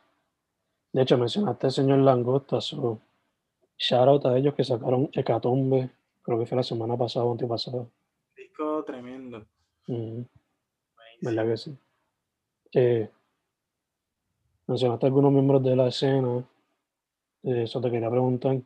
De 0.95 1.03
hecho, 1.03 1.19
mencionaste 1.19 1.67
al 1.67 1.73
señor 1.73 1.99
Langosta, 1.99 2.61
su 2.61 3.01
shout 3.77 4.09
out 4.09 4.27
a 4.27 4.39
ellos 4.39 4.55
que 4.55 4.63
sacaron 4.63 5.11
Hecatombe, 5.13 5.91
creo 6.23 6.39
que 6.39 6.47
fue 6.47 6.55
la 6.55 6.63
semana 6.63 6.97
pasada 6.97 7.27
o 7.27 7.33
antepasada. 7.33 7.85
Disco 8.37 8.85
tremendo. 8.85 9.45
¿Verdad 11.21 11.47
que 11.47 11.57
sí? 11.57 11.77
Eh, 12.75 13.11
mencionaste 14.69 15.07
algunos 15.07 15.33
miembros 15.33 15.65
de 15.65 15.75
la 15.75 15.89
escena. 15.89 16.45
Eh, 17.43 17.65
eso 17.65 17.81
te 17.81 17.91
quería 17.91 18.09
preguntar. 18.09 18.61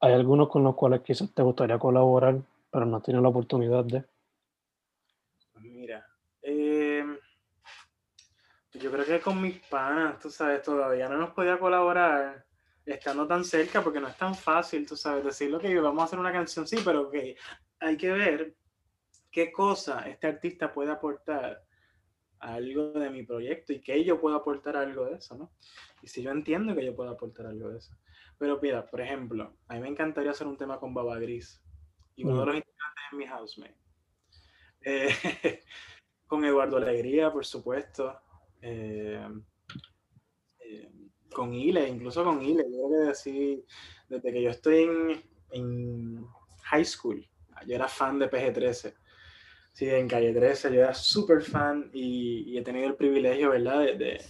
¿Hay 0.00 0.12
algunos 0.12 0.50
con 0.50 0.64
los 0.64 0.74
cuales 0.74 1.00
quizás 1.00 1.32
te 1.32 1.42
gustaría 1.42 1.78
colaborar, 1.78 2.42
pero 2.70 2.84
no 2.84 2.98
has 2.98 3.02
tenido 3.02 3.22
la 3.22 3.30
oportunidad 3.30 3.86
de? 3.86 4.04
Mira, 5.62 6.06
em, 6.42 7.16
yo 8.78 8.90
creo 8.90 9.04
que 9.04 9.20
con 9.20 9.40
mis 9.40 9.58
panas, 9.66 10.18
tú 10.18 10.30
sabes, 10.30 10.62
todavía 10.62 11.08
no 11.08 11.16
nos 11.16 11.30
podía 11.30 11.58
colaborar 11.58 12.44
estando 12.84 13.26
tan 13.26 13.44
cerca 13.44 13.82
porque 13.82 14.00
no 14.00 14.08
es 14.08 14.16
tan 14.16 14.34
fácil, 14.34 14.86
tú 14.86 14.96
sabes, 14.96 15.24
decirlo 15.24 15.58
que 15.58 15.78
vamos 15.78 16.02
a 16.02 16.04
hacer 16.06 16.18
una 16.18 16.32
canción, 16.32 16.66
sí, 16.66 16.76
pero 16.84 17.10
que 17.10 17.36
hay 17.80 17.96
que 17.96 18.10
ver 18.10 18.54
qué 19.30 19.52
cosa 19.52 20.08
este 20.08 20.26
artista 20.26 20.72
puede 20.72 20.90
aportar 20.90 21.62
a 22.40 22.54
algo 22.54 22.92
de 22.92 23.10
mi 23.10 23.24
proyecto 23.24 23.72
y 23.72 23.80
que 23.80 24.04
yo 24.04 24.20
pueda 24.20 24.36
aportar 24.36 24.76
algo 24.76 25.06
de 25.06 25.16
eso, 25.16 25.36
¿no? 25.36 25.52
Y 26.02 26.08
si 26.08 26.22
yo 26.22 26.30
entiendo 26.30 26.74
que 26.74 26.84
yo 26.84 26.94
puedo 26.94 27.10
aportar 27.10 27.46
algo 27.46 27.68
de 27.68 27.78
eso. 27.78 27.94
Pero 28.38 28.60
mira, 28.62 28.86
por 28.86 29.00
ejemplo, 29.00 29.56
a 29.66 29.74
mí 29.74 29.80
me 29.80 29.88
encantaría 29.88 30.30
hacer 30.30 30.46
un 30.46 30.56
tema 30.56 30.78
con 30.78 30.94
Baba 30.94 31.18
Gris. 31.18 31.60
Y 32.14 32.24
uno 32.24 32.40
de 32.40 32.46
los 32.46 32.54
mm. 32.54 32.58
integrantes 32.58 33.04
es 33.10 33.18
mi 33.18 33.26
housemate. 33.26 33.76
Eh, 34.82 35.60
con 36.26 36.44
Eduardo 36.44 36.76
Alegría, 36.76 37.32
por 37.32 37.44
supuesto. 37.44 38.20
Eh, 38.62 39.28
eh, 40.60 40.90
con 41.32 41.54
Ile, 41.54 41.88
incluso 41.88 42.24
con 42.24 42.42
Ile. 42.42 42.64
Yo 42.70 42.88
creo 42.88 43.04
que 43.04 43.10
así, 43.10 43.64
desde 44.08 44.32
que 44.32 44.42
yo 44.42 44.50
estoy 44.50 44.84
en, 44.84 45.22
en 45.50 46.26
high 46.64 46.84
school, 46.84 47.26
yo 47.66 47.74
era 47.74 47.88
fan 47.88 48.18
de 48.18 48.30
PG-13. 48.30 48.94
Sí, 49.72 49.88
en 49.88 50.08
Calle 50.08 50.32
13, 50.32 50.74
yo 50.74 50.80
era 50.80 50.94
súper 50.94 51.42
fan 51.42 51.90
y, 51.92 52.58
he 52.58 52.62
tenido 52.62 52.88
el 52.88 52.96
privilegio, 52.96 53.50
¿verdad?, 53.50 53.80
de, 53.80 53.96
de, 53.96 54.24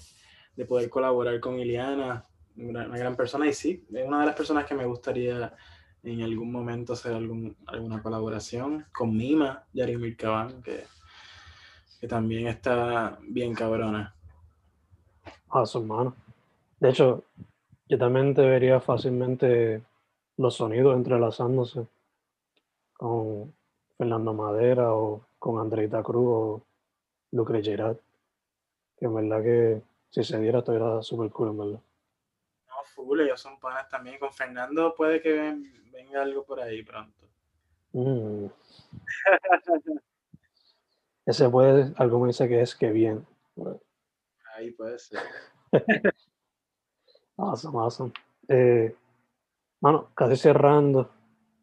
de 0.56 0.64
poder 0.66 0.90
colaborar 0.90 1.40
con 1.40 1.58
Iliana, 1.58 2.28
una, 2.58 2.86
gran 2.86 3.16
persona 3.16 3.46
y 3.46 3.52
sí, 3.52 3.86
es 3.92 4.06
una 4.06 4.20
de 4.20 4.26
las 4.26 4.34
personas 4.34 4.66
que 4.66 4.74
me 4.74 4.84
gustaría 4.84 5.54
en 6.02 6.22
algún 6.22 6.50
momento 6.52 6.92
hacer 6.92 7.12
algún, 7.12 7.56
alguna 7.66 8.02
colaboración 8.02 8.86
con 8.92 9.16
Mima, 9.16 9.64
Yarimir 9.72 10.16
Cabán, 10.16 10.62
que, 10.62 10.84
que 12.00 12.08
también 12.08 12.46
está 12.46 13.18
bien 13.22 13.54
cabrona. 13.54 14.14
A 15.50 15.66
su 15.66 15.82
mano. 15.82 16.14
De 16.80 16.90
hecho, 16.90 17.24
yo 17.88 17.98
también 17.98 18.34
te 18.34 18.42
vería 18.42 18.80
fácilmente 18.80 19.82
los 20.36 20.54
sonidos 20.54 20.94
entrelazándose 20.94 21.86
con 22.94 23.52
Fernando 23.96 24.34
Madera 24.34 24.94
o 24.94 25.22
con 25.38 25.58
Andreita 25.58 26.02
Cruz 26.02 26.26
o 26.28 26.62
Lucre 27.32 27.62
Gerard. 27.62 27.96
Que 28.98 29.06
en 29.06 29.14
verdad 29.14 29.42
que 29.42 29.82
si 30.10 30.24
se 30.24 30.38
diera, 30.38 30.58
estuviera 30.58 31.02
súper 31.02 31.30
cool, 31.30 31.48
en 31.48 31.58
verdad 31.58 31.80
ellos 33.20 33.40
son 33.40 33.58
panas 33.58 33.88
también. 33.88 34.18
Con 34.18 34.32
Fernando 34.32 34.94
puede 34.94 35.20
que 35.20 35.56
venga 35.92 36.22
algo 36.22 36.44
por 36.44 36.60
ahí 36.60 36.82
pronto. 36.82 37.26
Mm. 37.92 38.46
Ese 41.26 41.48
puede, 41.50 41.92
algo 41.96 42.20
me 42.20 42.28
dice 42.28 42.48
que 42.48 42.60
es 42.62 42.74
que 42.74 42.90
bien. 42.90 43.26
Ahí 44.58 44.72
puede 44.72 44.98
ser. 44.98 45.20
awesome, 47.36 47.78
awesome. 47.78 48.12
Eh, 48.48 48.94
bueno, 49.80 50.10
casi 50.14 50.36
cerrando, 50.36 51.10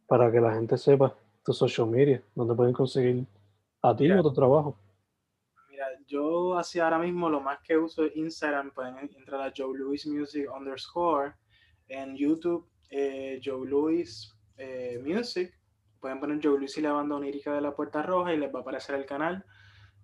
para 0.08 0.32
que 0.32 0.40
la 0.40 0.54
gente 0.54 0.78
sepa 0.78 1.14
tu 1.44 1.52
social 1.52 1.88
media, 1.88 2.24
donde 2.34 2.56
pueden 2.56 2.74
conseguir 2.74 3.26
a 3.82 3.96
ti 3.96 4.10
o 4.10 4.24
tu 4.24 4.34
trabajo 4.34 4.78
yo 6.08 6.58
hacia 6.58 6.84
ahora 6.84 7.00
mismo 7.00 7.30
lo 7.30 7.42
más 7.42 7.60
que 7.62 7.78
uso 7.78 8.06
es 8.06 8.16
Instagram, 8.16 8.72
pueden 8.72 8.98
entrar 8.98 9.42
a 9.42 9.54
Joe 9.56 9.78
Louis 9.78 10.06
Music 10.08 10.48
underscore, 10.56 11.34
en 11.88 12.16
YouTube 12.16 12.68
eh, 12.90 13.40
Joe 13.44 13.68
Louis 13.68 14.34
eh, 14.58 15.00
Music, 15.04 15.54
pueden 16.00 16.20
poner 16.20 16.40
Joe 16.42 16.58
Louis 16.58 16.78
y 16.78 16.82
la 16.82 16.94
banda 16.94 17.16
onírica 17.16 17.54
de 17.54 17.62
la 17.62 17.76
Puerta 17.76 18.02
Roja 18.04 18.34
y 18.34 18.38
les 18.38 18.54
va 18.54 18.60
a 18.60 18.62
aparecer 18.62 18.96
el 18.96 19.06
canal, 19.06 19.44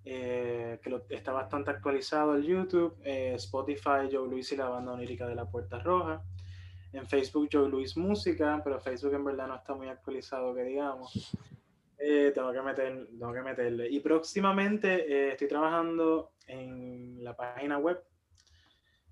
eh, 0.03 0.79
que 0.81 1.15
está 1.15 1.31
bastante 1.31 1.71
actualizado 1.71 2.35
el 2.35 2.43
YouTube, 2.43 2.97
Spotify 3.03 4.09
Joe 4.11 4.27
Louis 4.27 4.51
y 4.51 4.57
la 4.57 4.69
banda 4.69 4.93
onírica 4.93 5.27
de 5.27 5.35
la 5.35 5.49
Puerta 5.49 5.79
Roja. 5.79 6.23
En 6.93 7.07
Facebook 7.07 7.47
Joe 7.51 7.69
Louis 7.69 7.95
Música, 7.95 8.59
pero 8.63 8.79
Facebook 8.79 9.13
en 9.13 9.23
verdad 9.23 9.47
no 9.47 9.55
está 9.55 9.73
muy 9.73 9.87
actualizado 9.87 10.53
que 10.53 10.63
digamos. 10.63 11.31
Eh, 12.03 12.31
tengo, 12.33 12.51
que 12.51 12.61
meter, 12.63 13.07
tengo 13.07 13.31
que 13.31 13.43
meterle. 13.43 13.87
Y 13.87 13.99
próximamente 13.99 15.05
eh, 15.07 15.31
estoy 15.33 15.47
trabajando 15.47 16.31
en 16.47 17.23
la 17.23 17.35
página 17.35 17.77
web, 17.77 18.03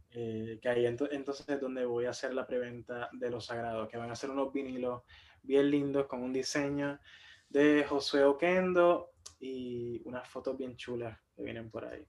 eh, 0.09 0.57
que 0.59 0.69
ahí 0.69 0.87
entonces 0.87 1.47
es 1.47 1.61
donde 1.61 1.85
voy 1.85 2.05
a 2.05 2.09
hacer 2.09 2.33
la 2.33 2.47
preventa 2.47 3.07
de 3.13 3.29
los 3.29 3.45
sagrados, 3.45 3.87
que 3.89 3.97
van 3.97 4.09
a 4.09 4.15
ser 4.15 4.31
unos 4.31 4.51
vinilos 4.51 5.03
bien 5.43 5.69
lindos 5.69 6.07
con 6.07 6.23
un 6.23 6.33
diseño 6.33 6.99
de 7.47 7.85
Josué 7.87 8.23
Oquendo 8.23 9.11
y 9.39 10.01
unas 10.05 10.27
fotos 10.27 10.57
bien 10.57 10.75
chulas 10.75 11.17
que 11.35 11.43
vienen 11.43 11.71
por 11.71 11.85
ahí. 11.85 12.05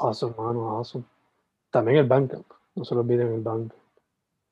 Awesome, 0.00 0.34
mano, 0.36 0.70
awesome. 0.70 1.04
También 1.70 1.98
el 1.98 2.06
Bandcamp, 2.06 2.46
no 2.74 2.84
se 2.84 2.94
lo 2.94 3.00
olviden 3.00 3.32
el 3.32 3.40
Bandcamp. 3.40 3.82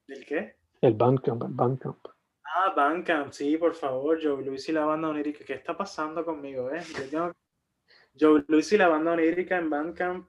¿El 0.08 0.26
qué? 0.26 0.56
El 0.80 0.94
Bandcamp, 0.94 1.42
el 1.42 1.52
Bandcamp. 1.52 2.06
Ah, 2.44 2.72
Bandcamp, 2.74 3.32
sí, 3.32 3.56
por 3.56 3.74
favor, 3.74 4.18
Joe 4.22 4.44
Luis 4.44 4.68
y 4.68 4.72
la 4.72 4.84
banda 4.84 5.08
onírica. 5.08 5.44
¿Qué 5.44 5.54
está 5.54 5.76
pasando 5.76 6.24
conmigo, 6.24 6.70
eh? 6.70 6.82
Joe 8.18 8.44
Luis 8.48 8.72
y 8.72 8.76
la 8.76 8.88
banda 8.88 9.12
onírica 9.12 9.56
en 9.56 9.70
Bandcamp. 9.70 10.28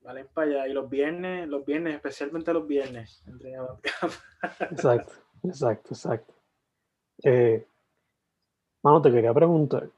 Valen 0.00 0.28
para 0.32 0.46
allá. 0.46 0.68
Y 0.68 0.72
los 0.72 0.88
viernes, 0.88 1.48
los 1.48 1.64
viernes, 1.64 1.94
especialmente 1.94 2.52
los 2.52 2.66
viernes, 2.66 3.22
exacto, 4.70 5.12
exacto, 5.42 5.94
exacto. 5.94 6.34
Eh, 7.22 7.66
mano, 8.86 9.02
te 9.02 9.10
quería 9.10 9.34
preguntar, 9.34 9.90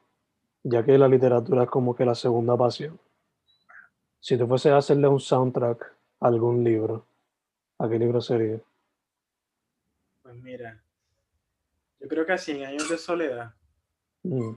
ya 0.62 0.82
que 0.82 0.96
la 0.96 1.08
literatura 1.08 1.64
es 1.64 1.70
como 1.70 1.94
que 1.94 2.06
la 2.06 2.14
segunda 2.14 2.56
pasión, 2.56 2.98
si 4.18 4.38
tú 4.38 4.46
fuese 4.46 4.70
a 4.70 4.78
hacerle 4.78 5.08
un 5.08 5.20
soundtrack 5.20 5.94
a 6.20 6.26
algún 6.26 6.64
libro, 6.64 7.04
¿a 7.78 7.88
qué 7.88 7.98
libro 7.98 8.20
sería? 8.20 8.58
Pues 10.22 10.34
mira, 10.36 10.82
yo 12.00 12.08
creo 12.08 12.24
que 12.24 12.32
a 12.32 12.38
100 12.38 12.64
años 12.64 12.88
de 12.88 12.96
soledad. 12.96 13.54
Mm. 14.22 14.52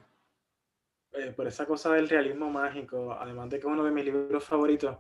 Eh, 1.13 1.33
por 1.35 1.45
esa 1.45 1.65
cosa 1.65 1.91
del 1.91 2.07
realismo 2.07 2.49
mágico, 2.49 3.11
además 3.11 3.49
de 3.49 3.59
que 3.59 3.67
es 3.67 3.73
uno 3.73 3.83
de 3.83 3.91
mis 3.91 4.05
libros 4.05 4.43
favoritos, 4.45 4.97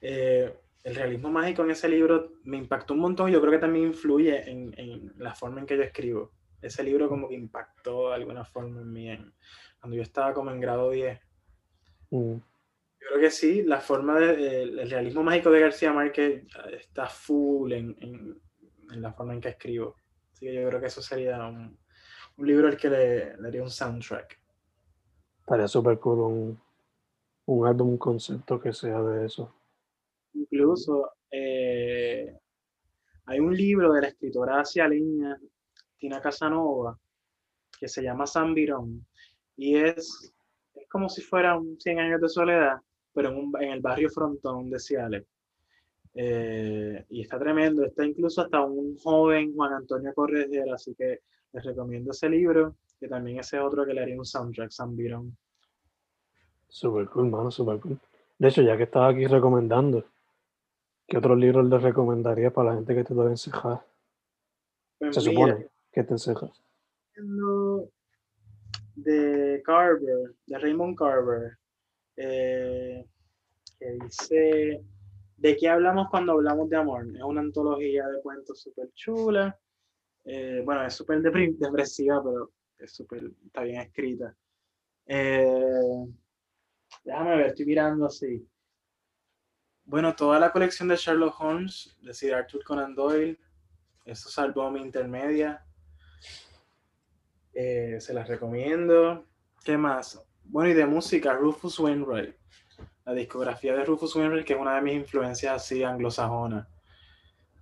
eh, 0.00 0.56
el 0.84 0.94
realismo 0.94 1.30
mágico 1.30 1.64
en 1.64 1.72
ese 1.72 1.88
libro 1.88 2.34
me 2.44 2.58
impactó 2.58 2.94
un 2.94 3.00
montón 3.00 3.28
y 3.28 3.32
yo 3.32 3.40
creo 3.40 3.52
que 3.52 3.58
también 3.58 3.88
influye 3.88 4.48
en, 4.48 5.12
la 5.18 5.34
forma 5.34 5.60
en 5.60 5.66
que 5.66 5.76
yo 5.76 5.82
escribo. 5.82 6.30
Ese 6.62 6.82
libro 6.82 7.08
como 7.08 7.28
que 7.28 7.34
impactó 7.34 8.08
de 8.08 8.14
alguna 8.14 8.44
forma 8.44 8.80
en 8.80 8.92
mí 8.92 9.08
cuando 9.80 9.96
yo 9.96 10.02
estaba 10.02 10.32
como 10.32 10.50
en 10.50 10.60
grado 10.60 10.90
10. 10.90 11.20
Mm. 12.10 12.34
Yo 12.34 13.08
creo 13.08 13.20
que 13.20 13.30
sí, 13.30 13.62
la 13.62 13.80
forma 13.80 14.18
del 14.20 14.76
de, 14.76 14.84
realismo 14.84 15.24
mágico 15.24 15.50
de 15.50 15.60
García 15.60 15.92
Márquez 15.92 16.44
está 16.72 17.06
full 17.06 17.72
en, 17.72 17.96
en, 18.00 19.02
la 19.02 19.12
forma 19.12 19.34
en 19.34 19.40
que 19.40 19.48
escribo. 19.48 19.96
Así 20.32 20.46
que 20.46 20.54
yo 20.54 20.68
creo 20.68 20.80
que 20.80 20.86
eso 20.86 21.02
sería 21.02 21.44
un, 21.46 21.76
un 22.36 22.46
libro 22.46 22.68
al 22.68 22.76
que 22.76 22.88
le, 22.88 23.36
le 23.36 23.48
haría 23.48 23.62
un 23.62 23.70
soundtrack. 23.70 24.38
Estaría 25.40 25.66
súper 25.66 25.98
cool 25.98 26.20
un, 26.20 26.62
un 27.46 27.66
álbum, 27.66 27.90
un 27.90 27.98
concepto 27.98 28.60
que 28.60 28.72
sea 28.72 29.02
de 29.02 29.26
eso. 29.26 29.52
Incluso 30.34 31.10
eh, 31.30 32.38
hay 33.26 33.40
un 33.40 33.56
libro 33.56 33.92
de 33.92 34.02
la 34.02 34.08
escritora 34.08 34.62
leña 34.88 35.38
Tina 36.02 36.20
Casanova, 36.20 36.98
que 37.78 37.86
se 37.86 38.02
llama 38.02 38.26
San 38.26 38.54
Virón, 38.54 39.06
y 39.56 39.76
es, 39.76 40.34
es 40.74 40.88
como 40.88 41.08
si 41.08 41.22
fuera 41.22 41.56
un 41.56 41.78
100 41.80 42.00
años 42.00 42.20
de 42.20 42.28
soledad, 42.28 42.80
pero 43.14 43.28
en, 43.28 43.36
un, 43.36 43.52
en 43.62 43.70
el 43.70 43.80
barrio 43.80 44.10
Frontón 44.10 44.68
de 44.68 44.80
Ciales. 44.80 45.24
Eh, 46.14 47.06
y 47.08 47.20
está 47.20 47.38
tremendo, 47.38 47.84
está 47.84 48.04
incluso 48.04 48.42
hasta 48.42 48.60
un 48.62 48.96
joven 48.98 49.54
Juan 49.54 49.74
Antonio 49.74 50.12
Corregera, 50.12 50.74
así 50.74 50.92
que 50.96 51.20
les 51.52 51.64
recomiendo 51.64 52.10
ese 52.10 52.28
libro, 52.28 52.74
que 52.98 53.06
también 53.06 53.38
ese 53.38 53.60
otro 53.60 53.86
que 53.86 53.94
le 53.94 54.02
haría 54.02 54.18
un 54.18 54.24
soundtrack, 54.24 54.72
San 54.72 54.96
Virón. 54.96 55.36
Super 56.66 57.06
cool, 57.10 57.30
mano, 57.30 57.52
super 57.52 57.78
cool. 57.78 57.96
De 58.38 58.48
hecho, 58.48 58.62
ya 58.62 58.76
que 58.76 58.82
estaba 58.82 59.06
aquí 59.06 59.28
recomendando, 59.28 60.04
¿Qué 61.06 61.18
otros 61.18 61.36
libros 61.38 61.68
les 61.68 61.82
recomendaría 61.82 62.50
para 62.50 62.70
la 62.70 62.74
gente 62.76 62.94
que 62.94 63.04
te 63.04 63.12
debe 63.12 63.30
encejar? 63.30 63.84
Pues 64.98 65.14
Se 65.14 65.20
supone 65.20 65.71
que 65.92 66.02
te 66.02 66.12
encejas. 66.14 66.62
De 68.94 69.62
Carver, 69.64 70.34
de 70.46 70.58
Raymond 70.58 70.96
Carver, 70.96 71.58
eh, 72.16 73.06
que 73.78 73.90
dice 74.02 74.84
¿De 75.42 75.56
qué 75.56 75.68
hablamos 75.68 76.08
cuando 76.08 76.34
hablamos 76.34 76.70
de 76.70 76.76
amor? 76.76 77.04
Es 77.16 77.22
una 77.22 77.40
antología 77.40 78.06
de 78.06 78.22
cuentos 78.22 78.62
súper 78.62 78.92
chula. 78.94 79.58
Eh, 80.22 80.62
bueno, 80.64 80.86
es 80.86 80.94
súper 80.94 81.20
depresiva, 81.20 82.22
pero 82.22 82.52
es 82.78 82.92
súper, 82.92 83.28
está 83.44 83.62
bien 83.62 83.80
escrita. 83.80 84.36
Eh, 85.04 86.06
déjame 87.02 87.38
ver, 87.38 87.46
estoy 87.46 87.66
mirando 87.66 88.06
así. 88.06 88.48
Bueno, 89.84 90.14
toda 90.14 90.38
la 90.38 90.52
colección 90.52 90.86
de 90.86 90.94
Sherlock 90.94 91.40
Holmes, 91.40 91.98
de 92.02 92.14
Sir 92.14 92.34
Arthur 92.34 92.62
Conan 92.62 92.94
Doyle, 92.94 93.36
eso 94.04 94.28
salvó 94.28 94.70
mi 94.70 94.80
intermedia. 94.80 95.66
Eh, 97.54 97.98
se 98.00 98.14
las 98.14 98.28
recomiendo. 98.28 99.24
¿Qué 99.64 99.76
más? 99.76 100.24
Bueno, 100.44 100.70
y 100.70 100.74
de 100.74 100.86
música, 100.86 101.34
Rufus 101.34 101.78
Wainwright. 101.78 102.34
La 103.04 103.12
discografía 103.12 103.74
de 103.74 103.84
Rufus 103.84 104.16
Wainwright, 104.16 104.46
que 104.46 104.54
es 104.54 104.58
una 104.58 104.76
de 104.76 104.82
mis 104.82 104.94
influencias 104.94 105.54
así 105.54 105.82
anglosajonas. 105.82 106.66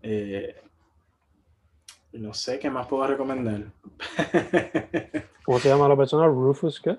Eh, 0.02 0.54
no 2.12 2.34
sé 2.34 2.58
qué 2.58 2.70
más 2.70 2.86
puedo 2.86 3.06
recomendar. 3.06 3.72
¿Cómo 5.44 5.58
se 5.58 5.68
llama 5.68 5.88
la 5.88 5.96
persona? 5.96 6.26
Rufus 6.26 6.80
qué? 6.80 6.98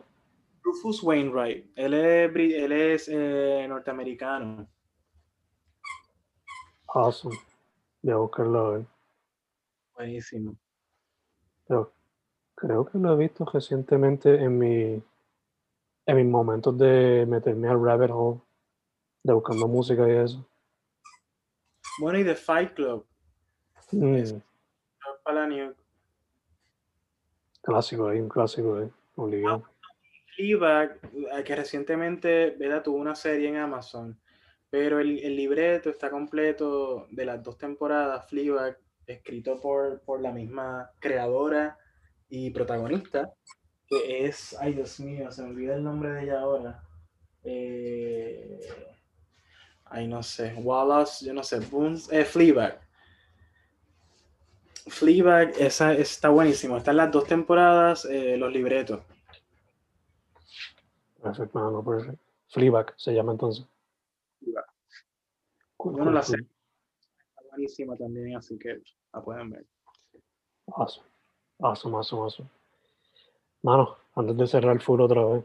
Rufus 0.64 1.04
Wainwright. 1.04 1.72
Él 1.76 1.94
es, 1.94 2.36
él 2.36 2.72
es 2.72 3.10
eh, 3.12 3.66
norteamericano. 3.68 4.68
Awesome. 6.88 7.38
Voy 8.02 8.14
a 8.14 8.18
buscarlo 8.18 8.86
Buenísimo. 9.96 10.56
Pero 11.72 11.94
creo 12.54 12.86
que 12.86 12.98
lo 12.98 13.14
he 13.14 13.16
visto 13.16 13.46
recientemente 13.46 14.36
en 14.36 14.58
mi 14.58 15.02
en 16.06 16.18
mis 16.18 16.26
momentos 16.26 16.78
de 16.78 17.26
meterme 17.26 17.70
al 17.70 17.82
rabbit 17.82 18.10
hole, 18.12 18.42
de 19.24 19.32
buscando 19.32 19.70
música 19.70 20.06
y 20.06 20.18
eso. 20.18 20.46
Bueno, 22.02 22.20
y 22.20 22.26
The 22.26 22.36
Fight 22.36 22.74
Club. 22.74 23.06
Mm. 23.92 24.42
Clásico 27.62 28.10
ahí, 28.10 28.20
un 28.20 28.28
clásico 28.28 28.76
ahí, 28.76 28.92
obligado. 29.16 29.64
Fleabag, 30.36 31.00
eh, 31.38 31.44
que 31.46 31.56
recientemente 31.56 32.50
¿verdad? 32.60 32.84
tuvo 32.84 32.98
una 32.98 33.16
serie 33.16 33.48
en 33.48 33.56
Amazon 33.56 34.20
pero 34.70 35.00
el, 35.00 35.20
el, 35.20 35.36
libreto 35.36 35.90
está 35.90 36.10
completo 36.10 37.06
de 37.12 37.26
las 37.26 37.44
dos 37.44 37.58
temporadas, 37.58 38.28
Fleabag, 38.30 38.78
escrito 39.06 39.60
por, 39.60 40.02
por 40.02 40.22
la 40.22 40.32
misma 40.32 40.92
creadora 41.00 41.78
y 42.30 42.50
protagonista, 42.52 43.34
que 43.88 44.26
es, 44.26 44.56
ay 44.60 44.74
Dios 44.74 45.00
mío, 45.00 45.32
se 45.32 45.44
me 45.44 45.50
olvida 45.50 45.76
el 45.76 45.84
nombre 45.84 46.12
de 46.12 46.24
ella 46.24 46.40
ahora. 46.40 46.84
Eh, 47.44 48.60
ay, 49.86 50.08
no 50.08 50.24
sé, 50.24 50.54
Wallace, 50.56 51.26
yo 51.26 51.34
no 51.34 51.44
sé, 51.44 51.60
Boons, 51.60 52.12
eh, 52.12 52.24
Fleabag. 52.24 52.80
Fleabag, 54.88 55.54
esa 55.60 55.94
está 55.94 56.30
buenísimo. 56.30 56.78
Están 56.78 56.98
las 56.98 57.12
dos 57.12 57.26
temporadas, 57.26 58.06
eh, 58.06 58.38
los 58.38 58.52
libretos. 58.52 59.02
Perfecto, 61.22 61.72
no, 61.72 61.84
perfecto. 61.84 62.20
Fleabag 62.48 62.94
se 62.98 63.14
llama 63.14 63.34
entonces. 63.34 63.66
Bueno, 65.78 66.12
la 66.12 66.22
serie 66.22 66.48
buenísima 67.52 67.96
también, 67.96 68.36
así 68.36 68.58
que 68.58 68.82
la 69.14 69.22
pueden 69.22 69.52
ver. 69.52 69.66
Awesome. 70.68 71.08
Awesome, 71.60 71.96
awesome, 71.96 72.22
awesome. 72.24 72.50
Mano, 73.62 73.98
antes 74.16 74.36
de 74.36 74.48
cerrar 74.48 74.74
el 74.74 74.82
full 74.82 75.00
otra 75.02 75.24
vez, 75.26 75.44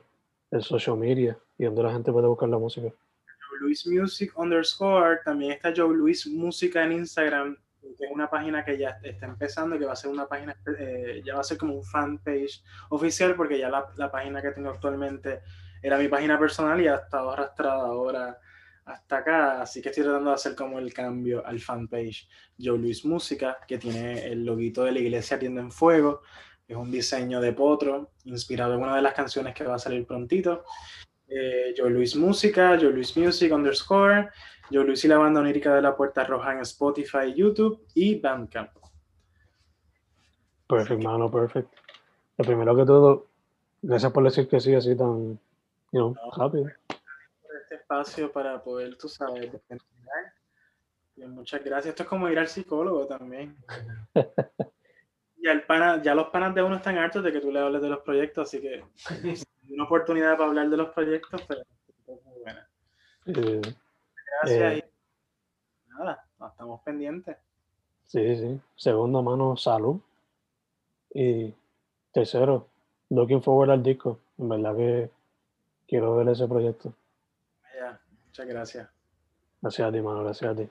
el 0.51 0.63
social 0.63 0.97
media 0.97 1.39
y 1.59 1.65
donde 1.65 1.83
la 1.83 1.93
gente 1.93 2.13
puede 2.13 2.27
buscar 2.27 2.49
la 2.49 2.59
música. 2.59 2.89
Joe 2.89 3.59
Luis 3.61 3.87
Music 3.87 4.33
underscore, 4.39 5.19
también 5.25 5.53
está 5.53 5.73
Joe 5.77 5.95
Luis 5.95 6.27
Música 6.27 6.85
en 6.85 6.93
Instagram, 6.93 7.57
que 7.81 8.05
es 8.05 8.11
una 8.11 8.31
página 8.31 8.65
que 8.65 8.79
ya 8.79 8.99
está 9.03 9.27
empezando, 9.27 9.79
que 9.79 9.85
va 9.85 9.93
a 9.93 9.97
ser 9.97 10.11
una 10.11 10.27
página, 10.27 10.57
eh, 10.79 11.23
ya 11.25 11.35
va 11.35 11.41
a 11.41 11.45
ser 11.45 11.59
como 11.59 11.75
un 11.75 11.85
fan 11.85 12.19
page 12.19 12.63
oficial, 12.89 13.35
porque 13.37 13.59
ya 13.59 13.69
la, 13.69 13.87
la 13.97 14.11
página 14.11 14.41
que 14.41 14.53
tengo 14.53 14.71
actualmente 14.71 15.43
era 15.83 15.99
mi 15.99 16.09
página 16.09 16.39
personal 16.39 16.81
y 16.81 16.89
ha 16.89 16.97
estado 16.97 17.31
arrastrada 17.31 17.87
ahora 17.87 18.39
hasta 18.87 19.19
acá, 19.19 19.63
así 19.63 19.83
que 19.83 19.89
estoy 19.89 20.05
tratando 20.05 20.31
de 20.31 20.37
hacer 20.37 20.55
como 20.55 20.79
el 20.79 20.95
cambio 20.95 21.45
al 21.45 21.59
fanpage 21.59 22.29
Joe 22.59 22.79
Luis 22.79 23.05
Música, 23.05 23.59
que 23.67 23.79
tiene 23.79 24.25
el 24.27 24.45
loguito 24.45 24.85
de 24.85 24.93
la 24.93 25.01
iglesia 25.01 25.39
Tienda 25.39 25.61
en 25.61 25.73
Fuego, 25.73 26.23
es 26.69 26.77
un 26.77 26.91
diseño 26.91 27.41
de 27.41 27.53
potro, 27.53 28.13
inspirado 28.25 28.75
en 28.75 28.83
una 28.83 28.97
de 28.97 29.03
las 29.03 29.15
canciones 29.15 29.55
que 29.55 29.65
va 29.65 29.75
a 29.75 29.79
salir 29.79 30.07
prontito. 30.07 30.65
Eh, 31.29 31.75
Joe 31.77 31.91
Luis 31.91 32.15
Música, 32.15 32.79
Joe 32.81 32.93
Luis 32.93 33.17
Music 33.17 33.53
underscore, 33.53 34.29
Joe 34.71 34.85
Luis 34.85 35.05
y 35.05 35.09
la 35.09 35.19
banda 35.19 35.41
onírica 35.41 35.75
de 35.75 35.83
la 35.83 35.97
Puerta 35.97 36.25
Roja 36.25 36.53
en 36.53 36.61
Spotify, 36.61 37.35
YouTube 37.35 37.85
y 37.95 38.21
Bandcamp. 38.21 38.71
Perfecto, 40.69 41.09
mano, 41.09 41.31
perfecto. 41.31 41.77
Lo 42.39 42.45
primero 42.45 42.77
que 42.77 42.85
todo, 42.85 43.27
gracias 43.83 44.13
por 44.13 44.23
decir 44.23 44.49
que 44.49 44.61
sí, 44.61 44.75
así 44.75 44.97
tan, 44.97 45.39
you 45.91 46.01
know, 46.01 46.17
rápido 46.37 46.69
espacio 47.87 48.33
para 48.33 48.61
poder, 48.63 48.97
tú 48.97 49.09
sabes, 49.09 49.49
muchas 51.29 51.63
gracias. 51.63 51.87
Esto 51.93 52.03
es 52.03 52.09
como 52.09 52.29
ir 52.29 52.39
al 52.39 52.49
psicólogo 52.49 53.07
también. 53.07 53.57
Ya, 55.39 55.53
el 55.53 55.63
pana, 55.63 56.03
ya 56.03 56.13
los 56.13 56.31
panas 56.31 56.53
de 56.57 56.63
uno 56.63 56.75
están 56.77 56.99
hartos 56.99 57.23
de 57.23 57.31
que 57.31 57.41
tú 57.41 57.53
le 57.53 57.61
hables 57.61 57.81
de 57.81 57.89
los 57.89 58.01
proyectos, 58.01 58.49
así 58.49 58.61
que 58.61 58.83
una 59.71 59.85
oportunidad 59.85 60.37
para 60.37 60.49
hablar 60.49 60.69
de 60.69 60.77
los 60.77 60.89
proyectos, 60.89 61.41
pero 61.47 61.61
es 61.61 62.25
muy 62.25 62.41
buena. 62.43 62.69
Gracias 63.27 64.73
Eh. 64.73 64.91
y 65.87 65.89
nada, 65.93 66.25
estamos 66.51 66.81
pendientes. 66.83 67.37
Sí, 68.07 68.35
sí. 68.37 68.61
Segundo 68.75 69.23
mano, 69.23 69.57
salud. 69.57 70.01
Y 71.15 71.55
tercero, 72.13 72.67
looking 73.11 73.43
forward 73.43 73.71
al 73.71 73.83
disco. 73.85 74.19
En 74.39 74.49
verdad 74.49 74.75
que 74.75 75.11
quiero 75.87 76.17
ver 76.17 76.29
ese 76.31 76.49
proyecto. 76.49 76.93
Muchas 78.37 78.49
gracias. 78.49 78.89
Gracias 79.63 79.89
a 79.89 79.93
ti, 79.93 80.01
mano. 80.03 80.23
Gracias 80.23 80.51
a 80.51 80.55
ti. 80.55 80.69